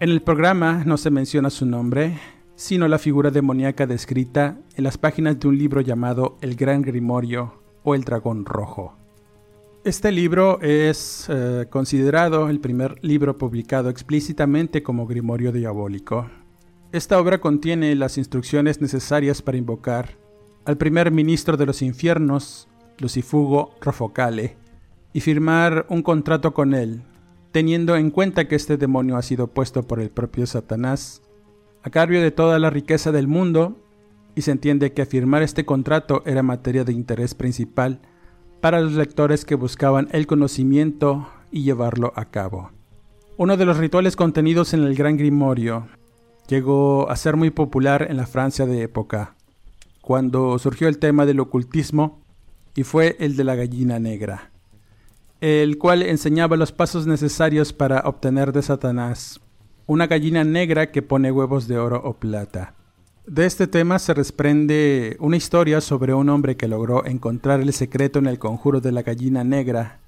En 0.00 0.10
el 0.10 0.22
programa 0.22 0.82
no 0.84 0.96
se 0.96 1.10
menciona 1.10 1.50
su 1.50 1.66
nombre, 1.66 2.18
sino 2.56 2.88
la 2.88 2.98
figura 2.98 3.30
demoníaca 3.30 3.86
descrita 3.86 4.58
en 4.76 4.84
las 4.84 4.98
páginas 4.98 5.38
de 5.38 5.48
un 5.48 5.58
libro 5.58 5.80
llamado 5.80 6.36
El 6.40 6.56
Gran 6.56 6.82
Grimorio 6.82 7.54
o 7.82 7.94
El 7.94 8.04
Dragón 8.04 8.44
Rojo. 8.44 8.96
Este 9.84 10.10
libro 10.12 10.60
es 10.62 11.26
eh, 11.28 11.66
considerado 11.68 12.48
el 12.48 12.58
primer 12.58 12.96
libro 13.04 13.36
publicado 13.36 13.90
explícitamente 13.90 14.82
como 14.82 15.06
Grimorio 15.06 15.52
Diabólico. 15.52 16.26
Esta 16.90 17.20
obra 17.20 17.38
contiene 17.38 17.94
las 17.94 18.16
instrucciones 18.16 18.80
necesarias 18.80 19.42
para 19.42 19.58
invocar 19.58 20.16
al 20.64 20.78
primer 20.78 21.10
ministro 21.10 21.58
de 21.58 21.66
los 21.66 21.82
infiernos, 21.82 22.68
Lucifugo 22.98 23.74
Rofocale, 23.80 24.56
y 25.14 25.20
firmar 25.20 25.86
un 25.88 26.02
contrato 26.02 26.52
con 26.52 26.74
él, 26.74 27.02
teniendo 27.52 27.96
en 27.96 28.10
cuenta 28.10 28.46
que 28.48 28.56
este 28.56 28.76
demonio 28.76 29.16
ha 29.16 29.22
sido 29.22 29.46
puesto 29.46 29.84
por 29.84 30.00
el 30.00 30.10
propio 30.10 30.44
Satanás 30.46 31.22
a 31.84 31.90
cambio 31.90 32.20
de 32.20 32.30
toda 32.30 32.58
la 32.58 32.68
riqueza 32.68 33.12
del 33.12 33.28
mundo, 33.28 33.78
y 34.34 34.42
se 34.42 34.50
entiende 34.50 34.92
que 34.92 35.06
firmar 35.06 35.42
este 35.42 35.64
contrato 35.64 36.22
era 36.26 36.42
materia 36.42 36.82
de 36.82 36.92
interés 36.92 37.34
principal 37.34 38.00
para 38.60 38.80
los 38.80 38.94
lectores 38.94 39.44
que 39.44 39.54
buscaban 39.54 40.08
el 40.10 40.26
conocimiento 40.26 41.28
y 41.52 41.62
llevarlo 41.62 42.12
a 42.16 42.24
cabo. 42.24 42.70
Uno 43.36 43.56
de 43.56 43.66
los 43.66 43.76
rituales 43.76 44.16
contenidos 44.16 44.74
en 44.74 44.82
el 44.82 44.96
Gran 44.96 45.16
Grimorio 45.16 45.86
llegó 46.48 47.08
a 47.10 47.16
ser 47.16 47.36
muy 47.36 47.50
popular 47.50 48.06
en 48.10 48.16
la 48.16 48.26
Francia 48.26 48.66
de 48.66 48.82
época, 48.82 49.36
cuando 50.00 50.58
surgió 50.58 50.88
el 50.88 50.98
tema 50.98 51.26
del 51.26 51.38
ocultismo 51.38 52.20
y 52.74 52.82
fue 52.82 53.16
el 53.20 53.36
de 53.36 53.44
la 53.44 53.54
gallina 53.54 54.00
negra, 54.00 54.50
el 55.44 55.76
cual 55.76 56.00
enseñaba 56.00 56.56
los 56.56 56.72
pasos 56.72 57.06
necesarios 57.06 57.74
para 57.74 58.00
obtener 58.00 58.50
de 58.50 58.62
Satanás 58.62 59.42
una 59.86 60.06
gallina 60.06 60.42
negra 60.42 60.90
que 60.90 61.02
pone 61.02 61.30
huevos 61.30 61.68
de 61.68 61.76
oro 61.76 62.00
o 62.02 62.14
plata. 62.14 62.72
De 63.26 63.44
este 63.44 63.66
tema 63.66 63.98
se 63.98 64.14
desprende 64.14 65.18
una 65.20 65.36
historia 65.36 65.82
sobre 65.82 66.14
un 66.14 66.30
hombre 66.30 66.56
que 66.56 66.66
logró 66.66 67.04
encontrar 67.04 67.60
el 67.60 67.74
secreto 67.74 68.20
en 68.20 68.26
el 68.26 68.38
conjuro 68.38 68.80
de 68.80 68.92
la 68.92 69.02
gallina 69.02 69.44
negra, 69.44 70.00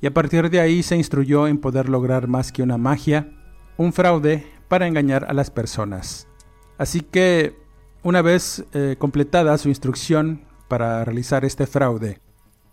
y 0.00 0.06
a 0.06 0.14
partir 0.14 0.50
de 0.50 0.60
ahí 0.60 0.84
se 0.84 0.96
instruyó 0.96 1.48
en 1.48 1.58
poder 1.58 1.88
lograr 1.88 2.28
más 2.28 2.52
que 2.52 2.62
una 2.62 2.78
magia, 2.78 3.32
un 3.76 3.92
fraude 3.92 4.46
para 4.68 4.86
engañar 4.86 5.26
a 5.28 5.32
las 5.32 5.50
personas. 5.50 6.28
Así 6.78 7.00
que, 7.00 7.56
una 8.04 8.22
vez 8.22 8.64
eh, 8.72 8.94
completada 9.00 9.58
su 9.58 9.68
instrucción 9.68 10.42
para 10.68 11.04
realizar 11.04 11.44
este 11.44 11.66
fraude, 11.66 12.20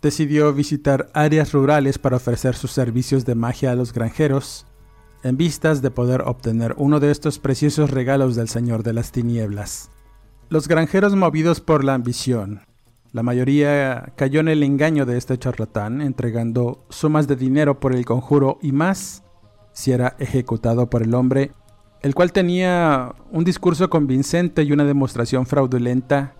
decidió 0.04 0.52
visitar 0.52 1.10
áreas 1.14 1.52
rurales 1.52 1.98
para 1.98 2.16
ofrecer 2.16 2.54
sus 2.54 2.70
servicios 2.70 3.24
de 3.24 3.34
magia 3.34 3.72
a 3.72 3.74
los 3.74 3.94
granjeros 3.94 4.66
en 5.22 5.38
vistas 5.38 5.80
de 5.80 5.90
poder 5.90 6.22
obtener 6.26 6.74
uno 6.76 7.00
de 7.00 7.10
estos 7.10 7.38
preciosos 7.38 7.90
regalos 7.90 8.36
del 8.36 8.48
Señor 8.48 8.82
de 8.82 8.92
las 8.92 9.12
Tinieblas. 9.12 9.90
Los 10.50 10.68
granjeros 10.68 11.16
movidos 11.16 11.62
por 11.62 11.84
la 11.84 11.94
ambición, 11.94 12.60
la 13.12 13.22
mayoría 13.22 14.12
cayó 14.14 14.40
en 14.40 14.48
el 14.48 14.62
engaño 14.62 15.06
de 15.06 15.16
este 15.16 15.38
charlatán, 15.38 16.02
entregando 16.02 16.84
sumas 16.90 17.26
de 17.26 17.36
dinero 17.36 17.80
por 17.80 17.94
el 17.94 18.04
conjuro 18.04 18.58
y 18.60 18.72
más 18.72 19.24
si 19.72 19.92
era 19.92 20.16
ejecutado 20.18 20.90
por 20.90 21.02
el 21.02 21.14
hombre, 21.14 21.52
el 22.02 22.14
cual 22.14 22.30
tenía 22.32 23.14
un 23.30 23.44
discurso 23.44 23.88
convincente 23.88 24.64
y 24.64 24.72
una 24.72 24.84
demostración 24.84 25.46
fraudulenta 25.46 26.34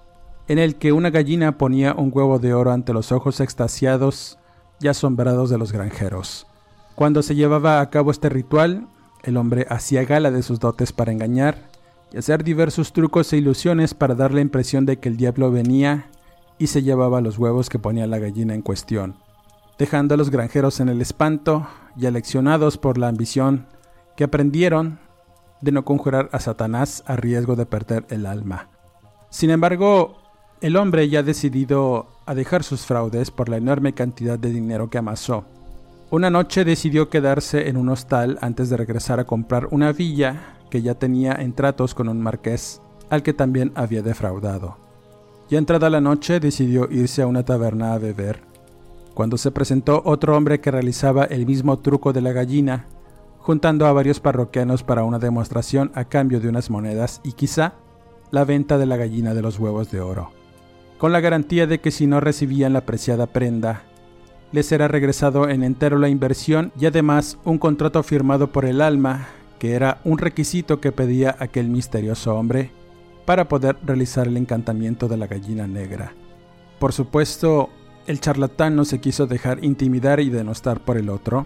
en 0.48 0.59
el 0.59 0.76
que 0.76 0.92
una 0.92 1.11
gallina 1.11 1.57
ponía 1.59 1.94
un 1.94 2.11
huevo 2.12 2.38
de 2.38 2.54
oro 2.54 2.72
ante 2.72 2.92
los 2.92 3.12
ojos 3.12 3.40
extasiados 3.40 4.38
y 4.80 4.88
asombrados 4.88 5.50
de 5.50 5.59
los 5.59 5.72
granjeros. 5.72 6.46
Cuando 6.94 7.22
se 7.22 7.35
llevaba 7.35 7.80
a 7.80 7.90
cabo 7.90 8.11
este 8.11 8.28
ritual, 8.28 8.87
el 9.22 9.37
hombre 9.37 9.66
hacía 9.70 10.04
gala 10.04 10.30
de 10.30 10.42
sus 10.42 10.61
dotes 10.61 10.92
para 10.92 11.12
engañar 11.12 11.70
y 12.12 12.18
hacer 12.18 12.44
diversos 12.44 12.92
trucos 12.92 13.33
e 13.33 13.38
ilusiones 13.38 13.94
para 13.94 14.14
dar 14.14 14.33
la 14.33 14.40
impresión 14.40 14.87
de 14.87 14.98
que 14.98 15.09
el 15.09 15.16
diablo 15.16 15.50
venía 15.50 16.11
y 16.59 16.68
se 16.68 16.83
llevaba 16.83 17.20
los 17.20 17.38
huevos 17.38 17.68
que 17.68 17.78
ponía 17.78 18.07
la 18.07 18.18
gallina 18.18 18.54
en 18.54 18.62
cuestión, 18.62 19.16
dejando 19.78 20.14
a 20.14 20.16
los 20.16 20.30
granjeros 20.30 20.78
en 20.80 20.88
el 20.88 21.00
espanto 21.00 21.66
y 21.96 22.07
aleccionados 22.07 22.78
por 22.78 22.98
la 22.98 23.09
ambición 23.09 23.66
que 24.16 24.24
aprendieron 24.24 25.00
de 25.61 25.72
no 25.72 25.85
conjurar 25.85 26.28
a 26.33 26.38
Satanás 26.38 27.02
a 27.07 27.16
riesgo 27.16 27.57
de 27.57 27.66
perder 27.66 28.07
el 28.11 28.26
alma. 28.26 28.68
Sin 29.30 29.50
embargo, 29.50 30.23
el 30.64 30.77
hombre 30.77 31.11
ya 31.11 31.22
decidido 31.22 32.07
a 32.24 32.35
dejar 32.35 32.64
sus 32.64 32.87
fraudes 32.87 33.31
por 33.31 33.50
la 33.50 33.59
enorme 33.59 33.92
cantidad 33.92 34.38
de 34.38 34.50
dinero 34.50 34.88
que 34.88 34.96
amasó, 34.96 35.44
una 36.11 36.31
noche 36.31 36.64
decidió 36.64 37.11
quedarse 37.11 37.68
en 37.68 37.77
un 37.77 37.90
hostal 37.90 38.38
antes 38.40 38.70
de 38.70 38.79
regresar 38.79 39.20
a 39.20 39.27
comprar 39.27 39.68
una 39.72 39.92
villa 39.92 40.57
que 40.70 40.81
ya 40.81 40.94
tenía 40.94 41.35
en 41.35 41.53
tratos 41.53 41.94
con 41.94 42.09
un 42.09 42.18
marqués 42.18 42.81
al 43.11 43.22
que 43.22 43.35
también 43.35 43.72
había 43.74 44.00
defraudado. 44.00 44.79
Ya 45.50 45.59
entrada 45.59 45.90
la 45.90 46.00
noche 46.00 46.40
decidió 46.40 46.88
irse 46.90 47.20
a 47.20 47.27
una 47.27 47.44
taberna 47.44 47.92
a 47.92 47.98
beber, 47.98 48.40
cuando 49.12 49.37
se 49.37 49.50
presentó 49.50 50.00
otro 50.07 50.35
hombre 50.35 50.62
que 50.62 50.70
realizaba 50.70 51.24
el 51.24 51.44
mismo 51.44 51.81
truco 51.81 52.14
de 52.14 52.22
la 52.22 52.33
gallina, 52.33 52.87
juntando 53.37 53.85
a 53.85 53.92
varios 53.92 54.18
parroquianos 54.18 54.83
para 54.83 55.05
una 55.05 55.18
demostración 55.18 55.92
a 55.94 56.07
cambio 56.07 56.40
de 56.40 56.48
unas 56.48 56.70
monedas 56.70 57.20
y 57.22 57.33
quizá 57.33 57.74
la 58.31 58.46
venta 58.46 58.79
de 58.79 58.87
la 58.87 58.96
gallina 58.96 59.35
de 59.35 59.42
los 59.42 59.59
huevos 59.59 59.90
de 59.90 60.00
oro, 60.00 60.31
con 61.04 61.12
la 61.12 61.20
garantía 61.20 61.66
de 61.66 61.80
que 61.80 61.90
si 61.90 62.06
no 62.06 62.18
recibían 62.18 62.72
la 62.72 62.86
preciada 62.86 63.26
prenda, 63.26 63.82
les 64.52 64.64
será 64.64 64.88
regresado 64.88 65.50
en 65.50 65.62
entero 65.62 65.98
la 65.98 66.08
inversión 66.08 66.72
y 66.80 66.86
además 66.86 67.36
un 67.44 67.58
contrato 67.58 68.02
firmado 68.02 68.50
por 68.52 68.64
el 68.64 68.80
alma, 68.80 69.28
que 69.58 69.72
era 69.72 70.00
un 70.04 70.16
requisito 70.16 70.80
que 70.80 70.92
pedía 70.92 71.36
aquel 71.38 71.68
misterioso 71.68 72.34
hombre 72.34 72.70
para 73.26 73.48
poder 73.48 73.76
realizar 73.84 74.28
el 74.28 74.38
encantamiento 74.38 75.06
de 75.06 75.18
la 75.18 75.26
gallina 75.26 75.66
negra. 75.66 76.14
Por 76.78 76.94
supuesto, 76.94 77.68
el 78.06 78.20
charlatán 78.20 78.74
no 78.74 78.86
se 78.86 78.98
quiso 78.98 79.26
dejar 79.26 79.62
intimidar 79.62 80.20
y 80.20 80.30
denostar 80.30 80.80
por 80.80 80.96
el 80.96 81.10
otro, 81.10 81.44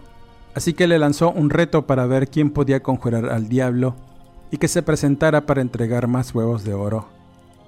así 0.55 0.73
que 0.73 0.87
le 0.87 1.01
lanzó 1.01 1.33
un 1.33 1.51
reto 1.51 1.85
para 1.85 2.07
ver 2.07 2.29
quién 2.29 2.51
podía 2.51 2.81
conjurar 2.81 3.29
al 3.29 3.49
diablo 3.49 3.97
y 4.53 4.59
que 4.59 4.69
se 4.69 4.85
presentara 4.85 5.47
para 5.47 5.63
entregar 5.63 6.07
más 6.07 6.33
huevos 6.33 6.63
de 6.63 6.75
oro. 6.75 7.09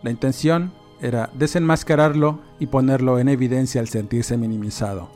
La 0.05 0.13
intención 0.13 0.73
era 1.01 1.31
desenmascararlo 1.35 2.41
y 2.59 2.67
ponerlo 2.67 3.19
en 3.19 3.29
evidencia 3.29 3.81
al 3.81 3.89
sentirse 3.89 4.37
minimizado. 4.37 5.11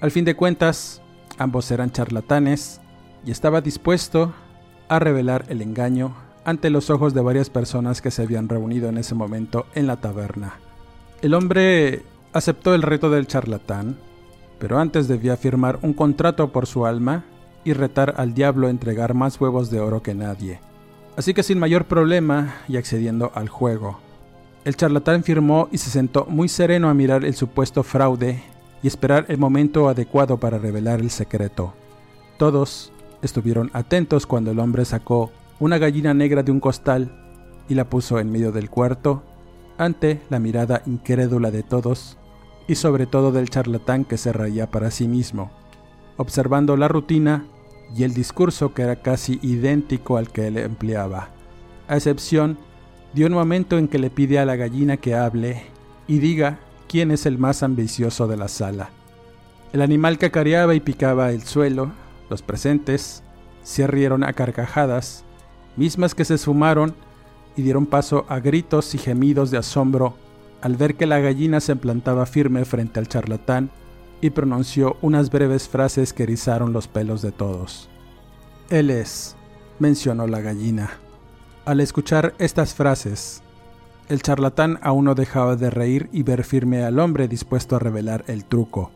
Al 0.00 0.10
fin 0.10 0.24
de 0.24 0.36
cuentas, 0.36 1.02
ambos 1.38 1.70
eran 1.70 1.90
charlatanes 1.90 2.80
y 3.24 3.30
estaba 3.30 3.60
dispuesto 3.60 4.32
a 4.88 4.98
revelar 4.98 5.44
el 5.48 5.62
engaño 5.62 6.14
ante 6.44 6.70
los 6.70 6.90
ojos 6.90 7.12
de 7.12 7.22
varias 7.22 7.50
personas 7.50 8.00
que 8.00 8.10
se 8.10 8.22
habían 8.22 8.48
reunido 8.48 8.88
en 8.88 8.98
ese 8.98 9.14
momento 9.14 9.66
en 9.74 9.86
la 9.86 9.96
taberna. 9.96 10.54
El 11.22 11.34
hombre 11.34 12.04
aceptó 12.32 12.74
el 12.74 12.82
reto 12.82 13.10
del 13.10 13.26
charlatán, 13.26 13.98
pero 14.58 14.78
antes 14.78 15.08
debía 15.08 15.36
firmar 15.36 15.78
un 15.82 15.92
contrato 15.92 16.52
por 16.52 16.66
su 16.66 16.86
alma 16.86 17.24
y 17.64 17.72
retar 17.72 18.14
al 18.16 18.32
diablo 18.32 18.68
a 18.68 18.70
entregar 18.70 19.14
más 19.14 19.40
huevos 19.40 19.70
de 19.70 19.80
oro 19.80 20.02
que 20.02 20.14
nadie. 20.14 20.60
Así 21.16 21.34
que 21.34 21.42
sin 21.42 21.58
mayor 21.58 21.86
problema 21.86 22.54
y 22.68 22.76
accediendo 22.76 23.32
al 23.34 23.48
juego, 23.48 23.98
el 24.66 24.74
charlatán 24.74 25.22
firmó 25.22 25.68
y 25.70 25.78
se 25.78 25.90
sentó 25.90 26.26
muy 26.28 26.48
sereno 26.48 26.88
a 26.88 26.94
mirar 26.94 27.24
el 27.24 27.36
supuesto 27.36 27.84
fraude 27.84 28.42
y 28.82 28.88
esperar 28.88 29.24
el 29.28 29.38
momento 29.38 29.88
adecuado 29.88 30.40
para 30.40 30.58
revelar 30.58 30.98
el 30.98 31.10
secreto. 31.10 31.72
Todos 32.36 32.92
estuvieron 33.22 33.70
atentos 33.74 34.26
cuando 34.26 34.50
el 34.50 34.58
hombre 34.58 34.84
sacó 34.84 35.30
una 35.60 35.78
gallina 35.78 36.14
negra 36.14 36.42
de 36.42 36.50
un 36.50 36.58
costal 36.58 37.16
y 37.68 37.76
la 37.76 37.88
puso 37.88 38.18
en 38.18 38.32
medio 38.32 38.50
del 38.50 38.68
cuarto, 38.68 39.22
ante 39.78 40.20
la 40.30 40.40
mirada 40.40 40.82
incrédula 40.84 41.52
de 41.52 41.62
todos 41.62 42.18
y 42.66 42.74
sobre 42.74 43.06
todo 43.06 43.30
del 43.30 43.48
charlatán 43.48 44.04
que 44.04 44.16
se 44.16 44.32
reía 44.32 44.68
para 44.68 44.90
sí 44.90 45.06
mismo, 45.06 45.52
observando 46.16 46.76
la 46.76 46.88
rutina 46.88 47.46
y 47.94 48.02
el 48.02 48.14
discurso 48.14 48.74
que 48.74 48.82
era 48.82 48.96
casi 48.96 49.38
idéntico 49.42 50.16
al 50.16 50.32
que 50.32 50.48
él 50.48 50.56
empleaba, 50.56 51.28
a 51.86 51.94
excepción 51.94 52.58
de 53.16 53.24
un 53.24 53.32
momento 53.32 53.78
en 53.78 53.88
que 53.88 53.98
le 53.98 54.10
pide 54.10 54.38
a 54.38 54.44
la 54.44 54.56
gallina 54.56 54.98
que 54.98 55.14
hable 55.14 55.62
y 56.06 56.18
diga 56.18 56.58
quién 56.86 57.10
es 57.10 57.24
el 57.24 57.38
más 57.38 57.62
ambicioso 57.62 58.26
de 58.26 58.36
la 58.36 58.46
sala. 58.46 58.90
El 59.72 59.80
animal 59.80 60.18
cacareaba 60.18 60.74
y 60.74 60.80
picaba 60.80 61.32
el 61.32 61.42
suelo, 61.42 61.92
los 62.28 62.42
presentes 62.42 63.22
se 63.62 63.86
rieron 63.86 64.22
a 64.22 64.34
carcajadas, 64.34 65.24
mismas 65.78 66.14
que 66.14 66.26
se 66.26 66.36
sumaron 66.36 66.94
y 67.56 67.62
dieron 67.62 67.86
paso 67.86 68.26
a 68.28 68.38
gritos 68.38 68.94
y 68.94 68.98
gemidos 68.98 69.50
de 69.50 69.56
asombro 69.56 70.14
al 70.60 70.76
ver 70.76 70.94
que 70.96 71.06
la 71.06 71.18
gallina 71.18 71.60
se 71.60 71.74
plantaba 71.74 72.26
firme 72.26 72.66
frente 72.66 73.00
al 73.00 73.08
charlatán 73.08 73.70
y 74.20 74.28
pronunció 74.28 74.98
unas 75.00 75.30
breves 75.30 75.70
frases 75.70 76.12
que 76.12 76.24
erizaron 76.24 76.74
los 76.74 76.86
pelos 76.86 77.22
de 77.22 77.32
todos. 77.32 77.88
Él 78.68 78.90
es, 78.90 79.36
mencionó 79.78 80.26
la 80.26 80.42
gallina. 80.42 80.90
Al 81.66 81.80
escuchar 81.80 82.32
estas 82.38 82.74
frases, 82.74 83.42
el 84.08 84.22
charlatán 84.22 84.78
aún 84.82 85.06
no 85.06 85.16
dejaba 85.16 85.56
de 85.56 85.68
reír 85.68 86.08
y 86.12 86.22
ver 86.22 86.44
firme 86.44 86.84
al 86.84 87.00
hombre 87.00 87.26
dispuesto 87.26 87.74
a 87.74 87.80
revelar 87.80 88.22
el 88.28 88.44
truco. 88.44 88.92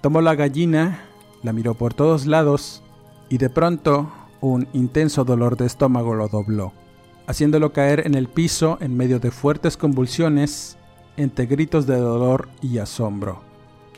Tomó 0.00 0.22
la 0.22 0.34
gallina, 0.34 1.02
la 1.42 1.52
miró 1.52 1.74
por 1.74 1.92
todos 1.92 2.24
lados 2.24 2.82
y 3.28 3.36
de 3.36 3.50
pronto 3.50 4.10
un 4.40 4.68
intenso 4.72 5.26
dolor 5.26 5.58
de 5.58 5.66
estómago 5.66 6.14
lo 6.14 6.28
dobló, 6.28 6.72
haciéndolo 7.26 7.74
caer 7.74 8.06
en 8.06 8.14
el 8.14 8.28
piso 8.28 8.78
en 8.80 8.96
medio 8.96 9.20
de 9.20 9.30
fuertes 9.30 9.76
convulsiones, 9.76 10.78
entre 11.18 11.44
gritos 11.44 11.86
de 11.86 11.98
dolor 11.98 12.48
y 12.62 12.78
asombro. 12.78 13.42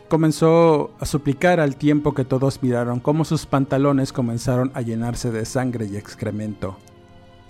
Comenzó 0.08 0.90
a 0.98 1.06
suplicar 1.06 1.60
al 1.60 1.76
tiempo 1.76 2.12
que 2.12 2.24
todos 2.24 2.60
miraron 2.60 2.98
cómo 2.98 3.24
sus 3.24 3.46
pantalones 3.46 4.12
comenzaron 4.12 4.72
a 4.74 4.80
llenarse 4.80 5.30
de 5.30 5.44
sangre 5.44 5.86
y 5.86 5.96
excremento. 5.96 6.76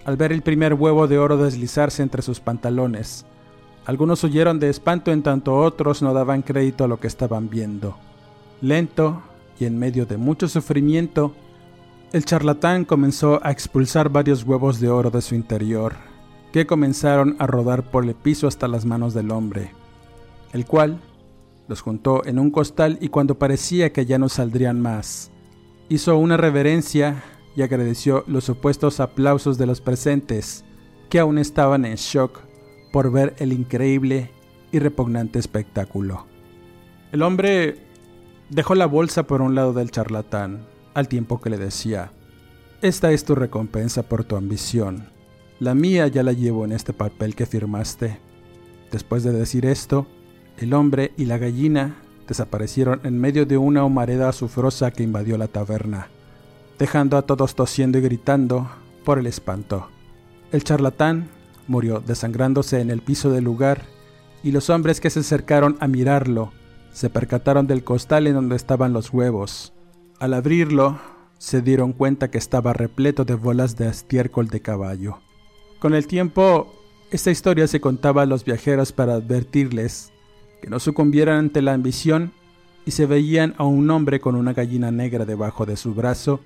Al 0.04 0.16
ver 0.16 0.32
el 0.32 0.42
primer 0.42 0.74
huevo 0.74 1.08
de 1.08 1.18
oro 1.18 1.36
deslizarse 1.36 2.02
entre 2.02 2.22
sus 2.22 2.40
pantalones, 2.40 3.26
algunos 3.84 4.22
huyeron 4.24 4.58
de 4.58 4.70
espanto 4.70 5.12
en 5.12 5.22
tanto 5.22 5.56
otros 5.56 6.02
no 6.02 6.14
daban 6.14 6.42
crédito 6.42 6.84
a 6.84 6.88
lo 6.88 7.00
que 7.00 7.06
estaban 7.06 7.50
viendo. 7.50 7.96
Lento 8.60 9.22
y 9.58 9.64
en 9.66 9.78
medio 9.78 10.06
de 10.06 10.16
mucho 10.16 10.48
sufrimiento, 10.48 11.34
el 12.12 12.24
charlatán 12.24 12.84
comenzó 12.84 13.40
a 13.44 13.50
expulsar 13.50 14.08
varios 14.08 14.44
huevos 14.44 14.80
de 14.80 14.88
oro 14.88 15.10
de 15.10 15.22
su 15.22 15.34
interior, 15.34 15.94
que 16.52 16.66
comenzaron 16.66 17.36
a 17.38 17.46
rodar 17.46 17.90
por 17.90 18.04
el 18.04 18.14
piso 18.14 18.48
hasta 18.48 18.68
las 18.68 18.84
manos 18.84 19.14
del 19.14 19.30
hombre, 19.30 19.72
el 20.52 20.66
cual 20.66 21.00
los 21.68 21.82
juntó 21.82 22.24
en 22.26 22.38
un 22.38 22.50
costal 22.50 22.98
y 23.00 23.08
cuando 23.08 23.38
parecía 23.38 23.92
que 23.92 24.06
ya 24.06 24.18
no 24.18 24.28
saldrían 24.28 24.80
más, 24.80 25.30
hizo 25.88 26.16
una 26.16 26.36
reverencia 26.36 27.22
y 27.56 27.62
agradeció 27.62 28.24
los 28.26 28.44
supuestos 28.44 29.00
aplausos 29.00 29.58
de 29.58 29.66
los 29.66 29.80
presentes, 29.80 30.64
que 31.08 31.18
aún 31.18 31.38
estaban 31.38 31.84
en 31.84 31.96
shock 31.96 32.40
por 32.92 33.10
ver 33.10 33.34
el 33.38 33.52
increíble 33.52 34.30
y 34.72 34.78
repugnante 34.78 35.38
espectáculo. 35.38 36.26
El 37.12 37.22
hombre 37.22 37.78
dejó 38.50 38.74
la 38.74 38.86
bolsa 38.86 39.26
por 39.26 39.42
un 39.42 39.54
lado 39.54 39.72
del 39.72 39.90
charlatán, 39.90 40.66
al 40.94 41.08
tiempo 41.08 41.40
que 41.40 41.50
le 41.50 41.58
decía, 41.58 42.12
Esta 42.82 43.10
es 43.12 43.24
tu 43.24 43.34
recompensa 43.34 44.02
por 44.02 44.24
tu 44.24 44.36
ambición. 44.36 45.08
La 45.58 45.74
mía 45.74 46.06
ya 46.08 46.22
la 46.22 46.32
llevo 46.32 46.64
en 46.64 46.72
este 46.72 46.92
papel 46.92 47.34
que 47.34 47.46
firmaste. 47.46 48.18
Después 48.90 49.22
de 49.22 49.32
decir 49.32 49.66
esto, 49.66 50.06
el 50.56 50.72
hombre 50.72 51.12
y 51.16 51.26
la 51.26 51.38
gallina 51.38 51.96
desaparecieron 52.26 53.00
en 53.04 53.18
medio 53.18 53.44
de 53.44 53.56
una 53.56 53.84
humareda 53.84 54.28
azufrosa 54.28 54.90
que 54.90 55.02
invadió 55.02 55.36
la 55.36 55.48
taberna, 55.48 56.08
dejando 56.80 57.18
a 57.18 57.22
todos 57.22 57.54
tosiendo 57.54 57.98
y 57.98 58.00
gritando 58.00 58.68
por 59.04 59.18
el 59.18 59.26
espanto. 59.26 59.88
El 60.50 60.64
charlatán 60.64 61.28
murió 61.68 62.00
desangrándose 62.00 62.80
en 62.80 62.90
el 62.90 63.02
piso 63.02 63.30
del 63.30 63.44
lugar 63.44 63.82
y 64.42 64.50
los 64.50 64.70
hombres 64.70 64.98
que 64.98 65.10
se 65.10 65.20
acercaron 65.20 65.76
a 65.80 65.86
mirarlo 65.86 66.52
se 66.90 67.10
percataron 67.10 67.66
del 67.66 67.84
costal 67.84 68.26
en 68.26 68.34
donde 68.34 68.56
estaban 68.56 68.94
los 68.94 69.12
huevos. 69.12 69.74
Al 70.18 70.32
abrirlo, 70.32 70.98
se 71.36 71.60
dieron 71.60 71.92
cuenta 71.92 72.30
que 72.30 72.38
estaba 72.38 72.72
repleto 72.72 73.26
de 73.26 73.34
bolas 73.34 73.76
de 73.76 73.86
estiércol 73.88 74.48
de 74.48 74.60
caballo. 74.60 75.18
Con 75.80 75.94
el 75.94 76.06
tiempo, 76.06 76.74
esta 77.10 77.30
historia 77.30 77.66
se 77.66 77.80
contaba 77.80 78.22
a 78.22 78.26
los 78.26 78.44
viajeros 78.44 78.92
para 78.92 79.14
advertirles 79.14 80.12
que 80.62 80.70
no 80.70 80.80
sucumbieran 80.80 81.36
ante 81.36 81.60
la 81.60 81.74
ambición 81.74 82.32
y 82.86 82.92
se 82.92 83.04
veían 83.04 83.54
a 83.58 83.64
un 83.64 83.90
hombre 83.90 84.18
con 84.18 84.34
una 84.34 84.54
gallina 84.54 84.90
negra 84.90 85.26
debajo 85.26 85.66
de 85.66 85.76
su 85.76 85.94
brazo, 85.94 86.40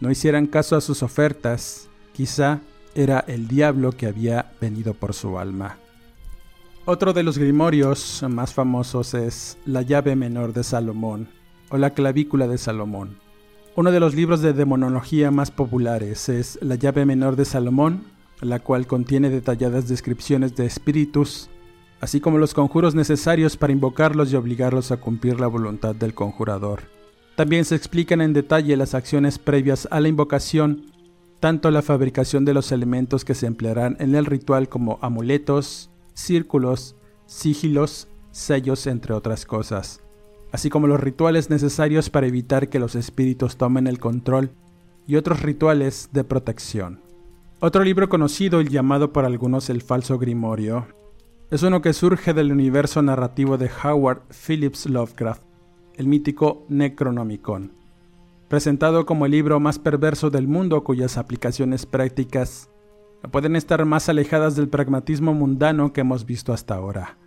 no 0.00 0.10
hicieran 0.10 0.46
caso 0.46 0.76
a 0.76 0.80
sus 0.80 1.02
ofertas, 1.02 1.88
quizá 2.12 2.60
era 2.94 3.20
el 3.28 3.46
diablo 3.46 3.92
que 3.92 4.06
había 4.06 4.52
venido 4.60 4.94
por 4.94 5.14
su 5.14 5.38
alma. 5.38 5.78
Otro 6.86 7.12
de 7.12 7.22
los 7.22 7.38
grimorios 7.38 8.24
más 8.28 8.54
famosos 8.54 9.14
es 9.14 9.58
La 9.64 9.82
llave 9.82 10.16
menor 10.16 10.52
de 10.52 10.64
Salomón 10.64 11.28
o 11.68 11.76
La 11.76 11.90
clavícula 11.90 12.48
de 12.48 12.58
Salomón. 12.58 13.18
Uno 13.76 13.92
de 13.92 14.00
los 14.00 14.14
libros 14.14 14.40
de 14.40 14.52
demonología 14.52 15.30
más 15.30 15.50
populares 15.50 16.28
es 16.28 16.58
La 16.62 16.74
llave 16.74 17.04
menor 17.04 17.36
de 17.36 17.44
Salomón, 17.44 18.04
la 18.40 18.58
cual 18.58 18.86
contiene 18.86 19.30
detalladas 19.30 19.88
descripciones 19.88 20.56
de 20.56 20.66
espíritus, 20.66 21.50
así 22.00 22.20
como 22.20 22.38
los 22.38 22.54
conjuros 22.54 22.94
necesarios 22.94 23.56
para 23.56 23.72
invocarlos 23.72 24.32
y 24.32 24.36
obligarlos 24.36 24.90
a 24.90 24.96
cumplir 24.96 25.38
la 25.38 25.46
voluntad 25.46 25.94
del 25.94 26.14
conjurador. 26.14 26.99
También 27.40 27.64
se 27.64 27.74
explican 27.74 28.20
en 28.20 28.34
detalle 28.34 28.76
las 28.76 28.94
acciones 28.94 29.38
previas 29.38 29.88
a 29.90 30.00
la 30.00 30.08
invocación, 30.08 30.92
tanto 31.40 31.70
la 31.70 31.80
fabricación 31.80 32.44
de 32.44 32.52
los 32.52 32.70
elementos 32.70 33.24
que 33.24 33.34
se 33.34 33.46
emplearán 33.46 33.96
en 33.98 34.14
el 34.14 34.26
ritual 34.26 34.68
como 34.68 34.98
amuletos, 35.00 35.90
círculos, 36.12 36.96
sigilos, 37.24 38.08
sellos, 38.30 38.86
entre 38.86 39.14
otras 39.14 39.46
cosas, 39.46 40.02
así 40.52 40.68
como 40.68 40.86
los 40.86 41.00
rituales 41.00 41.48
necesarios 41.48 42.10
para 42.10 42.26
evitar 42.26 42.68
que 42.68 42.78
los 42.78 42.94
espíritus 42.94 43.56
tomen 43.56 43.86
el 43.86 43.98
control 43.98 44.50
y 45.06 45.16
otros 45.16 45.40
rituales 45.40 46.10
de 46.12 46.24
protección. 46.24 47.00
Otro 47.60 47.84
libro 47.84 48.10
conocido 48.10 48.60
y 48.60 48.68
llamado 48.68 49.14
por 49.14 49.24
algunos 49.24 49.70
el 49.70 49.80
falso 49.80 50.18
grimorio 50.18 50.88
es 51.50 51.62
uno 51.62 51.80
que 51.80 51.94
surge 51.94 52.34
del 52.34 52.52
universo 52.52 53.00
narrativo 53.00 53.56
de 53.56 53.70
Howard 53.82 54.24
Phillips 54.28 54.84
Lovecraft, 54.84 55.49
el 56.00 56.06
mítico 56.06 56.64
Necronomicon, 56.70 57.72
presentado 58.48 59.04
como 59.04 59.26
el 59.26 59.32
libro 59.32 59.60
más 59.60 59.78
perverso 59.78 60.30
del 60.30 60.48
mundo 60.48 60.82
cuyas 60.82 61.18
aplicaciones 61.18 61.84
prácticas 61.84 62.70
pueden 63.30 63.54
estar 63.54 63.84
más 63.84 64.08
alejadas 64.08 64.56
del 64.56 64.70
pragmatismo 64.70 65.34
mundano 65.34 65.92
que 65.92 66.00
hemos 66.00 66.24
visto 66.24 66.54
hasta 66.54 66.74
ahora. 66.74 67.18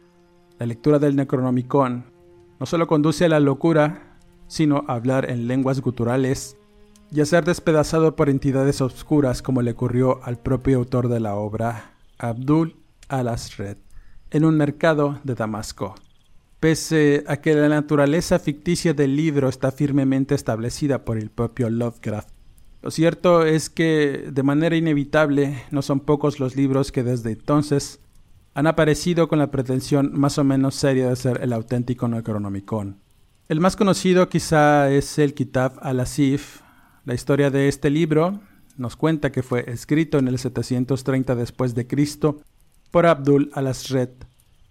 La 0.57 0.65
lectura 0.65 0.97
del 0.97 1.15
Necronomicon 1.15 2.05
no 2.59 2.65
solo 2.65 2.87
conduce 2.87 3.25
a 3.25 3.29
la 3.29 3.39
locura, 3.39 4.17
sino 4.47 4.85
a 4.87 4.95
hablar 4.95 5.29
en 5.29 5.47
lenguas 5.47 5.79
guturales 5.79 6.57
y 7.11 7.21
a 7.21 7.25
ser 7.27 7.45
despedazado 7.45 8.15
por 8.15 8.27
entidades 8.27 8.81
obscuras 8.81 9.43
como 9.43 9.61
le 9.61 9.69
ocurrió 9.69 10.19
al 10.23 10.39
propio 10.39 10.79
autor 10.79 11.09
de 11.09 11.19
la 11.19 11.35
obra, 11.35 11.93
Abdul 12.17 12.75
al-Asred 13.07 13.77
en 14.31 14.45
un 14.45 14.57
mercado 14.57 15.19
de 15.23 15.35
Damasco. 15.35 15.93
Pese 16.63 17.25
a 17.27 17.41
que 17.41 17.53
la 17.55 17.67
naturaleza 17.67 18.39
ficticia 18.39 18.93
del 18.93 19.17
libro 19.17 19.49
está 19.49 19.69
firmemente 19.73 20.33
establecida 20.33 21.03
por 21.03 21.17
el 21.17 21.29
propio 21.29 21.69
Lovecraft, 21.69 22.29
lo 22.81 22.89
cierto 22.89 23.45
es 23.45 23.69
que, 23.69 24.29
de 24.31 24.43
manera 24.43 24.77
inevitable, 24.77 25.61
no 25.71 25.81
son 25.81 25.99
pocos 25.99 26.39
los 26.39 26.55
libros 26.55 26.93
que 26.93 27.03
desde 27.03 27.33
entonces 27.33 27.99
han 28.53 28.65
aparecido 28.65 29.27
con 29.27 29.39
la 29.39 29.51
pretensión 29.51 30.11
más 30.13 30.37
o 30.37 30.45
menos 30.45 30.75
seria 30.75 31.09
de 31.09 31.17
ser 31.17 31.41
el 31.43 31.51
auténtico 31.51 32.07
Necronomicon. 32.07 32.97
El 33.49 33.59
más 33.59 33.75
conocido 33.75 34.29
quizá 34.29 34.89
es 34.89 35.19
el 35.19 35.33
Kitab 35.33 35.79
al-Asif. 35.81 36.61
La 37.03 37.13
historia 37.13 37.49
de 37.49 37.67
este 37.67 37.89
libro 37.89 38.39
nos 38.77 38.95
cuenta 38.95 39.33
que 39.33 39.43
fue 39.43 39.65
escrito 39.69 40.17
en 40.17 40.29
el 40.29 40.39
730 40.39 41.35
después 41.35 41.75
de 41.75 41.87
Cristo 41.87 42.39
por 42.89 43.05
Abdul 43.05 43.51
al-Asred, 43.53 44.11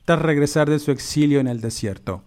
tras 0.04 0.20
regresar 0.20 0.68
de 0.68 0.78
su 0.78 0.90
exilio 0.90 1.40
en 1.40 1.48
el 1.48 1.60
desierto. 1.60 2.22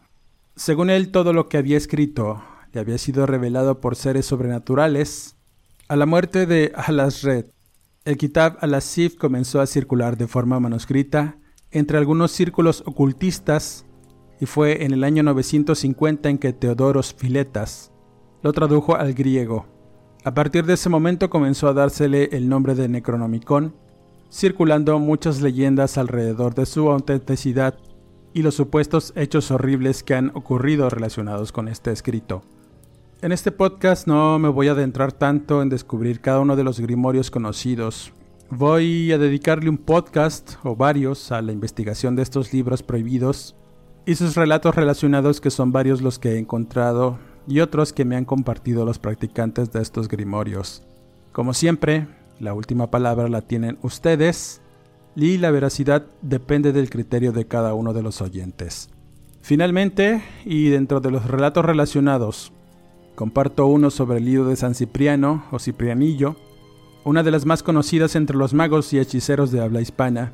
Según 0.56 0.90
él, 0.90 1.12
todo 1.12 1.34
lo 1.34 1.50
que 1.50 1.58
había 1.58 1.78
escrito 1.78 2.44
le 2.72 2.82
había 2.82 2.98
sido 2.98 3.26
revelado 3.26 3.82
por 3.82 3.96
seres 3.96 4.26
sobrenaturales. 4.26 5.36
A 5.88 5.96
la 5.96 6.06
muerte 6.06 6.46
de 6.46 6.72
al-Asred, 6.76 7.46
el 8.06 8.18
Kitab 8.18 8.58
al-Asif 8.62 9.16
comenzó 9.16 9.62
a 9.62 9.68
circular 9.68 10.18
de 10.18 10.28
forma 10.28 10.60
manuscrita 10.60 11.38
entre 11.72 11.98
algunos 11.98 12.32
círculos 12.32 12.84
ocultistas 12.86 13.86
y 14.40 14.46
fue 14.46 14.84
en 14.84 14.94
el 14.94 15.04
año 15.04 15.24
950 15.24 16.30
en 16.30 16.38
que 16.38 16.54
Teodoros 16.54 17.14
Filetas 17.14 17.92
lo 18.44 18.54
tradujo 18.54 18.96
al 18.96 19.14
griego. 19.14 19.66
A 20.24 20.34
partir 20.34 20.66
de 20.66 20.74
ese 20.74 20.90
momento 20.90 21.30
comenzó 21.30 21.68
a 21.68 21.74
dársele 21.74 22.30
el 22.32 22.48
nombre 22.50 22.76
de 22.76 22.88
Necronomicon 22.88 23.76
circulando 24.36 25.00
muchas 25.00 25.42
leyendas 25.42 25.98
alrededor 25.98 26.56
de 26.56 26.66
su 26.66 26.92
autenticidad 26.92 27.78
y 28.34 28.42
los 28.42 28.54
supuestos 28.54 29.14
hechos 29.16 29.50
horribles 29.50 30.04
que 30.04 30.14
han 30.14 30.32
ocurrido 30.34 30.90
relacionados 30.90 31.54
con 31.54 31.70
este 31.70 31.94
escrito. 31.94 32.44
En 33.22 33.32
este 33.32 33.54
podcast 33.54 34.08
no 34.08 34.38
me 34.38 34.50
voy 34.50 34.68
a 34.68 34.74
adentrar 34.74 35.14
tanto 35.14 35.62
en 35.62 35.70
descubrir 35.70 36.20
cada 36.20 36.42
uno 36.42 36.58
de 36.58 36.66
los 36.66 36.82
grimorios 36.82 37.32
conocidos. 37.32 38.12
Voy 38.50 39.10
a 39.14 39.18
dedicarle 39.18 39.70
un 39.70 39.78
podcast 39.78 40.56
o 40.66 40.76
varios 40.76 41.32
a 41.32 41.42
la 41.42 41.54
investigación 41.54 42.18
de 42.18 42.24
estos 42.24 42.52
libros 42.52 42.84
prohibidos 42.84 43.56
y 44.06 44.16
sus 44.16 44.36
relatos 44.36 44.76
relacionados 44.76 45.40
que 45.40 45.50
son 45.50 45.72
varios 45.72 46.02
los 46.02 46.20
que 46.20 46.34
he 46.34 46.40
encontrado 46.40 47.20
y 47.48 47.62
otros 47.62 47.94
que 47.94 48.04
me 48.04 48.18
han 48.18 48.26
compartido 48.26 48.84
los 48.84 49.00
practicantes 49.00 49.72
de 49.72 49.82
estos 49.82 50.10
grimorios. 50.10 50.84
Como 51.32 51.54
siempre, 51.54 52.08
la 52.40 52.54
última 52.54 52.92
palabra 52.92 53.30
la 53.30 53.42
tienen 53.42 53.78
ustedes 53.82 54.62
y 55.16 55.38
la 55.38 55.52
veracidad 55.52 56.06
depende 56.22 56.74
del 56.74 56.90
criterio 56.90 57.32
de 57.32 57.46
cada 57.48 57.74
uno 57.74 57.94
de 57.94 58.04
los 58.04 58.22
oyentes. 58.22 58.90
Finalmente, 59.42 60.24
y 60.44 60.70
dentro 60.70 61.00
de 61.00 61.12
los 61.12 61.26
relatos 61.26 61.64
relacionados, 61.64 62.52
comparto 63.16 63.68
uno 63.68 63.90
sobre 63.90 64.18
el 64.18 64.26
libro 64.26 64.50
de 64.50 64.56
San 64.56 64.76
Cipriano 64.76 65.46
o 65.52 65.60
Ciprianillo, 65.60 66.36
una 67.04 67.24
de 67.24 67.32
las 67.32 67.46
más 67.46 67.62
conocidas 67.64 68.16
entre 68.16 68.36
los 68.36 68.54
magos 68.54 68.92
y 68.92 69.00
hechiceros 69.00 69.52
de 69.52 69.62
habla 69.62 69.82
hispana, 69.82 70.34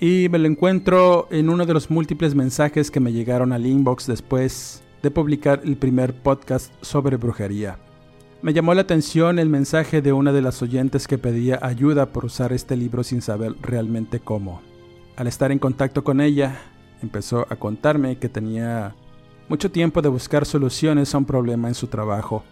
y 0.00 0.28
me 0.28 0.38
lo 0.38 0.46
encuentro 0.46 1.26
en 1.30 1.48
uno 1.48 1.64
de 1.66 1.72
los 1.72 1.90
múltiples 1.90 2.34
mensajes 2.34 2.90
que 2.90 3.00
me 3.00 3.12
llegaron 3.12 3.52
al 3.52 3.64
inbox 3.64 4.06
después 4.06 4.82
de 5.02 5.10
publicar 5.10 5.62
el 5.64 5.76
primer 5.76 6.14
podcast 6.22 6.72
sobre 6.82 7.16
brujería. 7.16 7.78
Me 8.44 8.52
llamó 8.52 8.74
la 8.74 8.82
atención 8.82 9.38
el 9.38 9.48
mensaje 9.48 10.02
de 10.02 10.12
una 10.12 10.30
de 10.30 10.42
las 10.42 10.60
oyentes 10.60 11.08
que 11.08 11.16
pedía 11.16 11.58
ayuda 11.62 12.12
por 12.12 12.26
usar 12.26 12.52
este 12.52 12.76
libro 12.76 13.02
sin 13.02 13.22
saber 13.22 13.54
realmente 13.62 14.20
cómo. 14.20 14.60
Al 15.16 15.28
estar 15.28 15.50
en 15.50 15.58
contacto 15.58 16.04
con 16.04 16.20
ella, 16.20 16.54
empezó 17.00 17.46
a 17.48 17.56
contarme 17.56 18.18
que 18.18 18.28
tenía 18.28 18.94
mucho 19.48 19.70
tiempo 19.70 20.02
de 20.02 20.10
buscar 20.10 20.44
soluciones 20.44 21.14
a 21.14 21.18
un 21.18 21.24
problema 21.24 21.68
en 21.68 21.74
su 21.74 21.86
trabajo. 21.86 22.44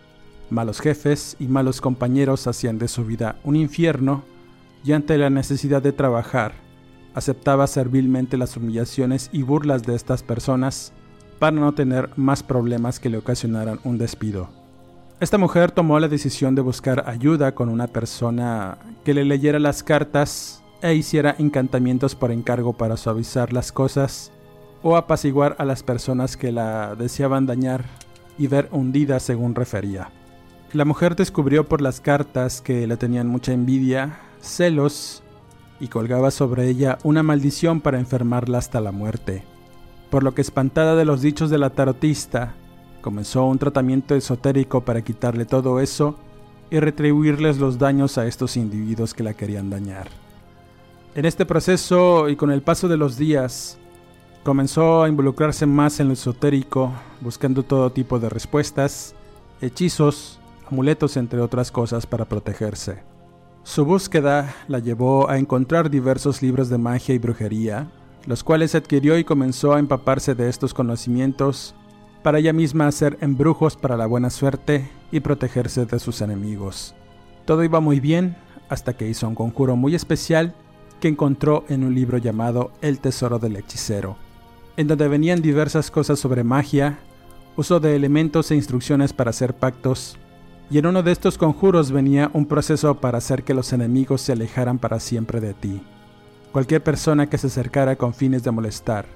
Malos 0.48 0.80
jefes 0.80 1.36
y 1.38 1.46
malos 1.46 1.82
compañeros 1.82 2.46
hacían 2.46 2.78
de 2.78 2.88
su 2.88 3.04
vida 3.04 3.36
un 3.44 3.54
infierno 3.54 4.24
y 4.82 4.92
ante 4.92 5.18
la 5.18 5.28
necesidad 5.28 5.82
de 5.82 5.92
trabajar, 5.92 6.54
aceptaba 7.12 7.66
servilmente 7.66 8.38
las 8.38 8.56
humillaciones 8.56 9.28
y 9.30 9.42
burlas 9.42 9.82
de 9.82 9.94
estas 9.94 10.22
personas 10.22 10.94
para 11.38 11.54
no 11.54 11.74
tener 11.74 12.08
más 12.16 12.42
problemas 12.42 12.98
que 12.98 13.10
le 13.10 13.18
ocasionaran 13.18 13.78
un 13.84 13.98
despido. 13.98 14.61
Esta 15.22 15.38
mujer 15.38 15.70
tomó 15.70 16.00
la 16.00 16.08
decisión 16.08 16.56
de 16.56 16.62
buscar 16.62 17.08
ayuda 17.08 17.54
con 17.54 17.68
una 17.68 17.86
persona 17.86 18.78
que 19.04 19.14
le 19.14 19.24
leyera 19.24 19.60
las 19.60 19.84
cartas 19.84 20.64
e 20.82 20.94
hiciera 20.94 21.36
encantamientos 21.38 22.16
por 22.16 22.32
encargo 22.32 22.72
para 22.72 22.96
suavizar 22.96 23.52
las 23.52 23.70
cosas 23.70 24.32
o 24.82 24.96
apaciguar 24.96 25.54
a 25.60 25.64
las 25.64 25.84
personas 25.84 26.36
que 26.36 26.50
la 26.50 26.96
deseaban 26.96 27.46
dañar 27.46 27.84
y 28.36 28.48
ver 28.48 28.68
hundida 28.72 29.20
según 29.20 29.54
refería. 29.54 30.10
La 30.72 30.84
mujer 30.84 31.14
descubrió 31.14 31.68
por 31.68 31.82
las 31.82 32.00
cartas 32.00 32.60
que 32.60 32.88
le 32.88 32.96
tenían 32.96 33.28
mucha 33.28 33.52
envidia, 33.52 34.18
celos 34.40 35.22
y 35.78 35.86
colgaba 35.86 36.32
sobre 36.32 36.68
ella 36.68 36.98
una 37.04 37.22
maldición 37.22 37.80
para 37.80 38.00
enfermarla 38.00 38.58
hasta 38.58 38.80
la 38.80 38.90
muerte. 38.90 39.44
Por 40.10 40.24
lo 40.24 40.34
que 40.34 40.42
espantada 40.42 40.96
de 40.96 41.04
los 41.04 41.22
dichos 41.22 41.48
de 41.48 41.58
la 41.58 41.70
tarotista, 41.70 42.56
Comenzó 43.02 43.44
un 43.46 43.58
tratamiento 43.58 44.14
esotérico 44.14 44.82
para 44.82 45.02
quitarle 45.02 45.44
todo 45.44 45.80
eso 45.80 46.16
y 46.70 46.78
retribuirles 46.78 47.58
los 47.58 47.76
daños 47.76 48.16
a 48.16 48.26
estos 48.26 48.56
individuos 48.56 49.12
que 49.12 49.24
la 49.24 49.34
querían 49.34 49.70
dañar. 49.70 50.08
En 51.16 51.24
este 51.24 51.44
proceso 51.44 52.28
y 52.28 52.36
con 52.36 52.52
el 52.52 52.62
paso 52.62 52.86
de 52.86 52.96
los 52.96 53.18
días, 53.18 53.76
comenzó 54.44 55.02
a 55.02 55.08
involucrarse 55.08 55.66
más 55.66 55.98
en 55.98 56.06
lo 56.06 56.14
esotérico, 56.14 56.92
buscando 57.20 57.64
todo 57.64 57.90
tipo 57.90 58.20
de 58.20 58.28
respuestas, 58.28 59.16
hechizos, 59.60 60.38
amuletos, 60.70 61.16
entre 61.16 61.40
otras 61.40 61.72
cosas 61.72 62.06
para 62.06 62.24
protegerse. 62.24 63.02
Su 63.64 63.84
búsqueda 63.84 64.54
la 64.68 64.78
llevó 64.78 65.28
a 65.28 65.38
encontrar 65.38 65.90
diversos 65.90 66.40
libros 66.40 66.68
de 66.68 66.78
magia 66.78 67.16
y 67.16 67.18
brujería, 67.18 67.90
los 68.26 68.44
cuales 68.44 68.76
adquirió 68.76 69.18
y 69.18 69.24
comenzó 69.24 69.74
a 69.74 69.80
empaparse 69.80 70.36
de 70.36 70.48
estos 70.48 70.72
conocimientos 70.72 71.74
para 72.22 72.38
ella 72.38 72.52
misma 72.52 72.86
hacer 72.86 73.18
embrujos 73.20 73.76
para 73.76 73.96
la 73.96 74.06
buena 74.06 74.30
suerte 74.30 74.88
y 75.10 75.20
protegerse 75.20 75.84
de 75.86 75.98
sus 75.98 76.20
enemigos. 76.20 76.94
Todo 77.44 77.64
iba 77.64 77.80
muy 77.80 78.00
bien 78.00 78.36
hasta 78.68 78.96
que 78.96 79.08
hizo 79.08 79.28
un 79.28 79.34
conjuro 79.34 79.76
muy 79.76 79.94
especial 79.94 80.54
que 81.00 81.08
encontró 81.08 81.64
en 81.68 81.82
un 81.82 81.94
libro 81.94 82.18
llamado 82.18 82.70
El 82.80 83.00
Tesoro 83.00 83.38
del 83.38 83.56
Hechicero, 83.56 84.16
en 84.76 84.86
donde 84.86 85.08
venían 85.08 85.42
diversas 85.42 85.90
cosas 85.90 86.20
sobre 86.20 86.44
magia, 86.44 86.98
uso 87.56 87.80
de 87.80 87.96
elementos 87.96 88.50
e 88.50 88.54
instrucciones 88.54 89.12
para 89.12 89.30
hacer 89.30 89.54
pactos, 89.54 90.16
y 90.70 90.78
en 90.78 90.86
uno 90.86 91.02
de 91.02 91.12
estos 91.12 91.36
conjuros 91.36 91.90
venía 91.90 92.30
un 92.32 92.46
proceso 92.46 93.00
para 93.00 93.18
hacer 93.18 93.42
que 93.42 93.52
los 93.52 93.72
enemigos 93.72 94.22
se 94.22 94.32
alejaran 94.32 94.78
para 94.78 95.00
siempre 95.00 95.40
de 95.40 95.54
ti. 95.54 95.82
Cualquier 96.52 96.82
persona 96.82 97.28
que 97.28 97.36
se 97.36 97.48
acercara 97.48 97.96
con 97.96 98.14
fines 98.14 98.42
de 98.42 98.52
molestar. 98.52 99.06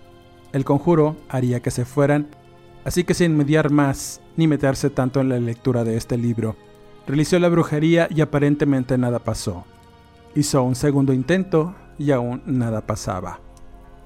El 0.53 0.65
conjuro 0.65 1.17
haría 1.29 1.61
que 1.61 1.71
se 1.71 1.85
fueran 1.85 2.29
así 2.87 3.03
que 3.03 3.15
sin 3.15 3.37
mediar 3.37 3.71
más 3.71 4.21
ni 4.37 4.47
meterse 4.47 4.91
tanto 4.91 5.21
en 5.21 5.29
la 5.29 5.41
lectura 5.41 5.83
de 5.83 5.97
este 5.97 6.17
libro, 6.17 6.55
realizó 7.05 7.37
la 7.41 7.49
brujería 7.49 8.07
y 8.15 8.21
aparentemente 8.21 8.97
nada 8.97 9.19
pasó. 9.19 9.65
Hizo 10.37 10.63
un 10.63 10.77
segundo 10.77 11.13
intento 11.13 11.75
y 11.99 12.13
aún 12.13 12.43
nada 12.47 12.87
pasaba. 12.87 13.41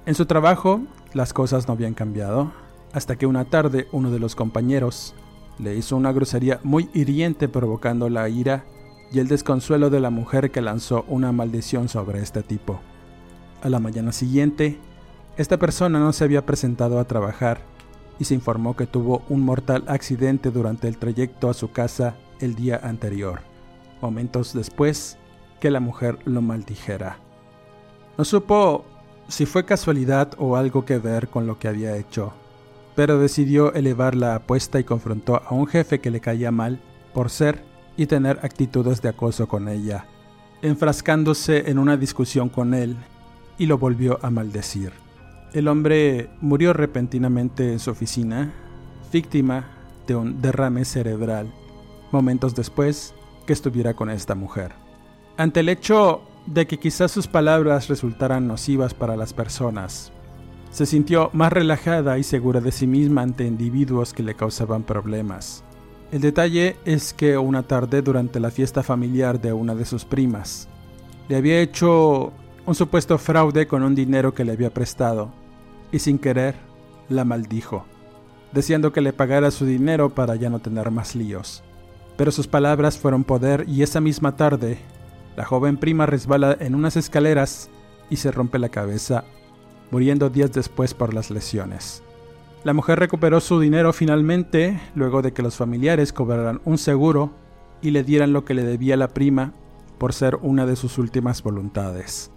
En 0.07 0.15
su 0.15 0.25
trabajo, 0.25 0.81
las 1.13 1.31
cosas 1.31 1.67
no 1.67 1.75
habían 1.75 1.93
cambiado, 1.93 2.53
hasta 2.91 3.17
que 3.17 3.27
una 3.27 3.45
tarde 3.45 3.87
uno 3.91 4.09
de 4.09 4.17
los 4.17 4.35
compañeros 4.35 5.13
le 5.59 5.75
hizo 5.75 5.95
una 5.95 6.11
grosería 6.11 6.59
muy 6.63 6.89
hiriente 6.95 7.47
provocando 7.47 8.09
la 8.09 8.27
ira 8.29 8.65
y 9.11 9.19
el 9.19 9.27
desconsuelo 9.27 9.91
de 9.91 9.99
la 9.99 10.09
mujer 10.09 10.49
que 10.49 10.61
lanzó 10.61 11.05
una 11.07 11.31
maldición 11.31 11.87
sobre 11.87 12.19
este 12.23 12.41
tipo. 12.41 12.79
A 13.61 13.69
la 13.69 13.79
mañana 13.79 14.11
siguiente, 14.11 14.79
esta 15.37 15.59
persona 15.59 15.99
no 15.99 16.13
se 16.13 16.23
había 16.23 16.47
presentado 16.47 16.97
a 16.97 17.05
trabajar 17.05 17.70
y 18.21 18.23
se 18.23 18.35
informó 18.35 18.75
que 18.75 18.85
tuvo 18.85 19.23
un 19.29 19.41
mortal 19.41 19.83
accidente 19.87 20.51
durante 20.51 20.87
el 20.87 20.99
trayecto 20.99 21.49
a 21.49 21.55
su 21.55 21.71
casa 21.71 22.17
el 22.39 22.53
día 22.53 22.79
anterior, 22.83 23.41
momentos 23.99 24.53
después 24.53 25.17
que 25.59 25.71
la 25.71 25.79
mujer 25.79 26.19
lo 26.25 26.43
maldijera. 26.43 27.17
No 28.19 28.23
supo 28.23 28.85
si 29.27 29.47
fue 29.47 29.65
casualidad 29.65 30.33
o 30.37 30.55
algo 30.55 30.85
que 30.85 30.99
ver 30.99 31.29
con 31.29 31.47
lo 31.47 31.57
que 31.57 31.67
había 31.67 31.97
hecho, 31.97 32.31
pero 32.95 33.17
decidió 33.17 33.73
elevar 33.73 34.13
la 34.13 34.35
apuesta 34.35 34.79
y 34.79 34.83
confrontó 34.83 35.41
a 35.43 35.55
un 35.55 35.65
jefe 35.65 35.99
que 35.99 36.11
le 36.11 36.21
caía 36.21 36.51
mal 36.51 36.79
por 37.15 37.31
ser 37.31 37.63
y 37.97 38.05
tener 38.05 38.37
actitudes 38.43 39.01
de 39.01 39.09
acoso 39.09 39.47
con 39.47 39.67
ella, 39.67 40.05
enfrascándose 40.61 41.71
en 41.71 41.79
una 41.79 41.97
discusión 41.97 42.49
con 42.49 42.75
él 42.75 42.97
y 43.57 43.65
lo 43.65 43.79
volvió 43.79 44.19
a 44.21 44.29
maldecir. 44.29 44.93
El 45.53 45.67
hombre 45.67 46.29
murió 46.39 46.71
repentinamente 46.71 47.73
en 47.73 47.79
su 47.79 47.91
oficina, 47.91 48.53
víctima 49.11 49.65
de 50.07 50.15
un 50.15 50.41
derrame 50.41 50.85
cerebral, 50.85 51.53
momentos 52.13 52.55
después 52.55 53.13
que 53.45 53.51
estuviera 53.51 53.93
con 53.93 54.09
esta 54.09 54.33
mujer. 54.33 54.71
Ante 55.35 55.59
el 55.59 55.67
hecho 55.67 56.21
de 56.45 56.67
que 56.67 56.79
quizás 56.79 57.11
sus 57.11 57.27
palabras 57.27 57.89
resultaran 57.89 58.47
nocivas 58.47 58.93
para 58.93 59.17
las 59.17 59.33
personas, 59.33 60.13
se 60.71 60.85
sintió 60.85 61.29
más 61.33 61.51
relajada 61.51 62.17
y 62.17 62.23
segura 62.23 62.61
de 62.61 62.71
sí 62.71 62.87
misma 62.87 63.21
ante 63.21 63.45
individuos 63.45 64.13
que 64.13 64.23
le 64.23 64.35
causaban 64.35 64.83
problemas. 64.83 65.65
El 66.13 66.21
detalle 66.21 66.77
es 66.85 67.13
que 67.13 67.37
una 67.37 67.63
tarde 67.63 68.01
durante 68.01 68.39
la 68.39 68.51
fiesta 68.51 68.83
familiar 68.83 69.41
de 69.41 69.51
una 69.51 69.75
de 69.75 69.83
sus 69.83 70.05
primas, 70.05 70.69
le 71.27 71.35
había 71.35 71.59
hecho 71.59 72.31
un 72.65 72.75
supuesto 72.75 73.17
fraude 73.17 73.67
con 73.67 73.83
un 73.83 73.95
dinero 73.95 74.33
que 74.33 74.45
le 74.45 74.53
había 74.53 74.73
prestado 74.73 75.40
y 75.91 75.99
sin 75.99 76.17
querer 76.17 76.55
la 77.09 77.25
maldijo, 77.25 77.85
deseando 78.51 78.91
que 78.91 79.01
le 79.01 79.13
pagara 79.13 79.51
su 79.51 79.65
dinero 79.65 80.09
para 80.09 80.35
ya 80.35 80.49
no 80.49 80.59
tener 80.59 80.91
más 80.91 81.15
líos. 81.15 81.63
Pero 82.17 82.31
sus 82.31 82.47
palabras 82.47 82.97
fueron 82.97 83.23
poder 83.23 83.65
y 83.67 83.83
esa 83.83 84.01
misma 84.01 84.35
tarde, 84.35 84.77
la 85.35 85.45
joven 85.45 85.77
prima 85.77 86.05
resbala 86.05 86.55
en 86.59 86.75
unas 86.75 86.97
escaleras 86.97 87.69
y 88.09 88.17
se 88.17 88.31
rompe 88.31 88.59
la 88.59 88.69
cabeza, 88.69 89.23
muriendo 89.89 90.29
días 90.29 90.51
después 90.51 90.93
por 90.93 91.13
las 91.13 91.31
lesiones. 91.31 92.03
La 92.63 92.73
mujer 92.73 92.99
recuperó 92.99 93.39
su 93.39 93.59
dinero 93.59 93.91
finalmente, 93.91 94.79
luego 94.93 95.21
de 95.21 95.33
que 95.33 95.41
los 95.41 95.55
familiares 95.55 96.13
cobraran 96.13 96.61
un 96.63 96.77
seguro 96.77 97.31
y 97.81 97.91
le 97.91 98.03
dieran 98.03 98.33
lo 98.33 98.45
que 98.45 98.53
le 98.53 98.63
debía 98.63 98.95
la 98.97 99.07
prima 99.07 99.53
por 99.97 100.13
ser 100.13 100.35
una 100.41 100.65
de 100.65 100.75
sus 100.75 100.97
últimas 100.97 101.41
voluntades. 101.41 102.31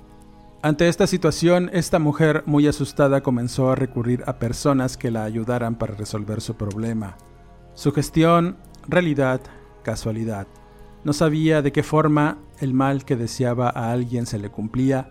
Ante 0.65 0.89
esta 0.89 1.07
situación, 1.07 1.69
esta 1.75 1.99
mujer, 1.99 2.43
muy 2.47 2.67
asustada, 2.67 3.23
comenzó 3.23 3.71
a 3.71 3.75
recurrir 3.75 4.25
a 4.27 4.39
personas 4.39 4.97
que 4.97 5.11
la 5.11 5.25
ayudaran 5.25 5.75
para 5.75 5.95
resolver 5.95 6.41
su 6.41 6.55
problema. 6.55 7.19
Sugestión, 7.75 8.57
realidad, 8.89 9.43
casualidad. 9.83 10.47
No 11.05 11.13
sabía 11.13 11.61
de 11.61 11.71
qué 11.71 11.83
forma 11.83 12.39
el 12.61 12.73
mal 12.73 13.05
que 13.05 13.15
deseaba 13.15 13.69
a 13.69 13.93
alguien 13.93 14.25
se 14.25 14.39
le 14.39 14.49
cumplía, 14.49 15.11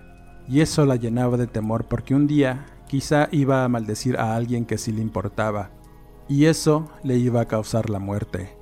y 0.49 0.61
eso 0.61 0.87
la 0.87 0.95
llenaba 0.95 1.37
de 1.37 1.45
temor 1.45 1.85
porque 1.85 2.15
un 2.15 2.25
día 2.25 2.65
quizá 2.87 3.29
iba 3.31 3.63
a 3.63 3.69
maldecir 3.69 4.17
a 4.17 4.35
alguien 4.35 4.65
que 4.65 4.79
sí 4.79 4.91
le 4.91 5.03
importaba, 5.03 5.69
y 6.27 6.45
eso 6.45 6.89
le 7.03 7.17
iba 7.17 7.41
a 7.41 7.47
causar 7.47 7.91
la 7.91 7.99
muerte. 7.99 8.57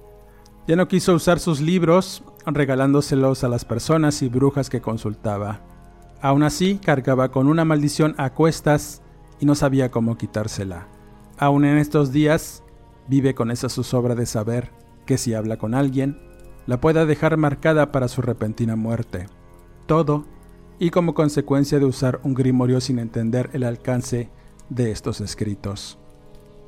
Ya 0.68 0.76
no 0.76 0.90
quiso 0.90 1.14
usar 1.14 1.40
sus 1.40 1.62
libros, 1.62 2.22
regalándoselos 2.46 3.46
a 3.46 3.48
las 3.48 3.64
personas 3.64 4.22
y 4.22 4.28
brujas 4.28 4.70
que 4.70 4.82
consultaba. 4.82 5.71
Aún 6.22 6.44
así, 6.44 6.78
cargaba 6.78 7.32
con 7.32 7.48
una 7.48 7.66
maldición 7.66 8.14
a 8.18 8.32
cuestas 8.32 9.02
y 9.40 9.46
no 9.46 9.56
sabía 9.56 9.90
cómo 9.90 10.18
quitársela. 10.18 10.88
Aún 11.38 11.66
en 11.66 11.78
estos 11.78 12.12
días, 12.12 12.64
vive 13.08 13.34
con 13.34 13.50
esa 13.50 13.70
zozobra 13.70 14.14
de 14.14 14.28
saber 14.28 14.72
que 15.06 15.18
si 15.18 15.34
habla 15.34 15.58
con 15.58 15.74
alguien, 15.74 16.20
la 16.68 16.80
pueda 16.80 17.06
dejar 17.06 17.38
marcada 17.38 17.92
para 17.92 18.08
su 18.08 18.22
repentina 18.22 18.76
muerte. 18.76 19.26
Todo, 19.88 20.26
y 20.78 20.92
como 20.92 21.14
consecuencia 21.14 21.80
de 21.80 21.86
usar 21.86 22.20
un 22.24 22.34
grimorio 22.34 22.82
sin 22.82 23.00
entender 23.00 23.50
el 23.54 23.64
alcance 23.64 24.30
de 24.70 24.92
estos 24.92 25.22
escritos. 25.22 26.00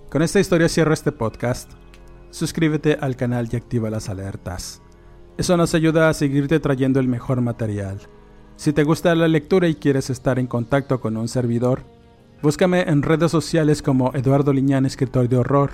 Con 0.10 0.22
esta 0.22 0.40
historia 0.40 0.70
cierro 0.70 0.94
este 0.94 1.12
podcast. 1.12 1.72
Suscríbete 2.30 2.98
al 3.00 3.16
canal 3.16 3.48
y 3.52 3.56
activa 3.56 3.90
las 3.90 4.10
alertas. 4.10 4.82
Eso 5.38 5.58
nos 5.58 5.74
ayuda 5.74 6.10
a 6.10 6.14
seguirte 6.14 6.60
trayendo 6.60 7.00
el 7.00 7.08
mejor 7.08 7.42
material. 7.42 8.00
Si 8.56 8.72
te 8.72 8.84
gusta 8.84 9.16
la 9.16 9.28
lectura 9.28 9.68
y 9.68 9.76
quieres 9.76 10.10
estar 10.10 10.40
en 10.40 10.48
contacto 10.48 11.02
con 11.02 11.18
un 11.18 11.28
servidor, 11.28 11.84
búscame 12.42 12.82
en 12.84 13.02
redes 13.02 13.32
sociales 13.32 13.82
como 13.82 14.14
Eduardo 14.14 14.54
Liñán, 14.54 14.86
escritor 14.86 15.28
de 15.28 15.38
horror, 15.38 15.72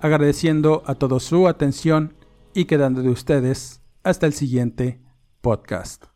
agradeciendo 0.00 0.82
a 0.86 0.94
todos 0.94 1.24
su 1.24 1.46
atención 1.46 2.14
y 2.54 2.64
quedando 2.64 3.02
de 3.02 3.10
ustedes 3.10 3.82
hasta 4.02 4.26
el 4.26 4.32
siguiente 4.32 5.00
podcast. 5.40 6.15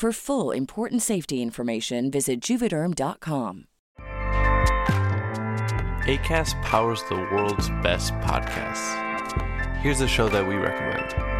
For 0.00 0.12
full 0.12 0.50
important 0.50 1.02
safety 1.02 1.42
information, 1.42 2.10
visit 2.10 2.40
juvederm.com. 2.40 3.66
ACAST 6.06 6.62
powers 6.62 7.02
the 7.10 7.16
world's 7.16 7.68
best 7.82 8.14
podcasts. 8.14 8.96
Here's 9.82 10.00
a 10.00 10.08
show 10.08 10.30
that 10.30 10.48
we 10.48 10.54
recommend. 10.54 11.39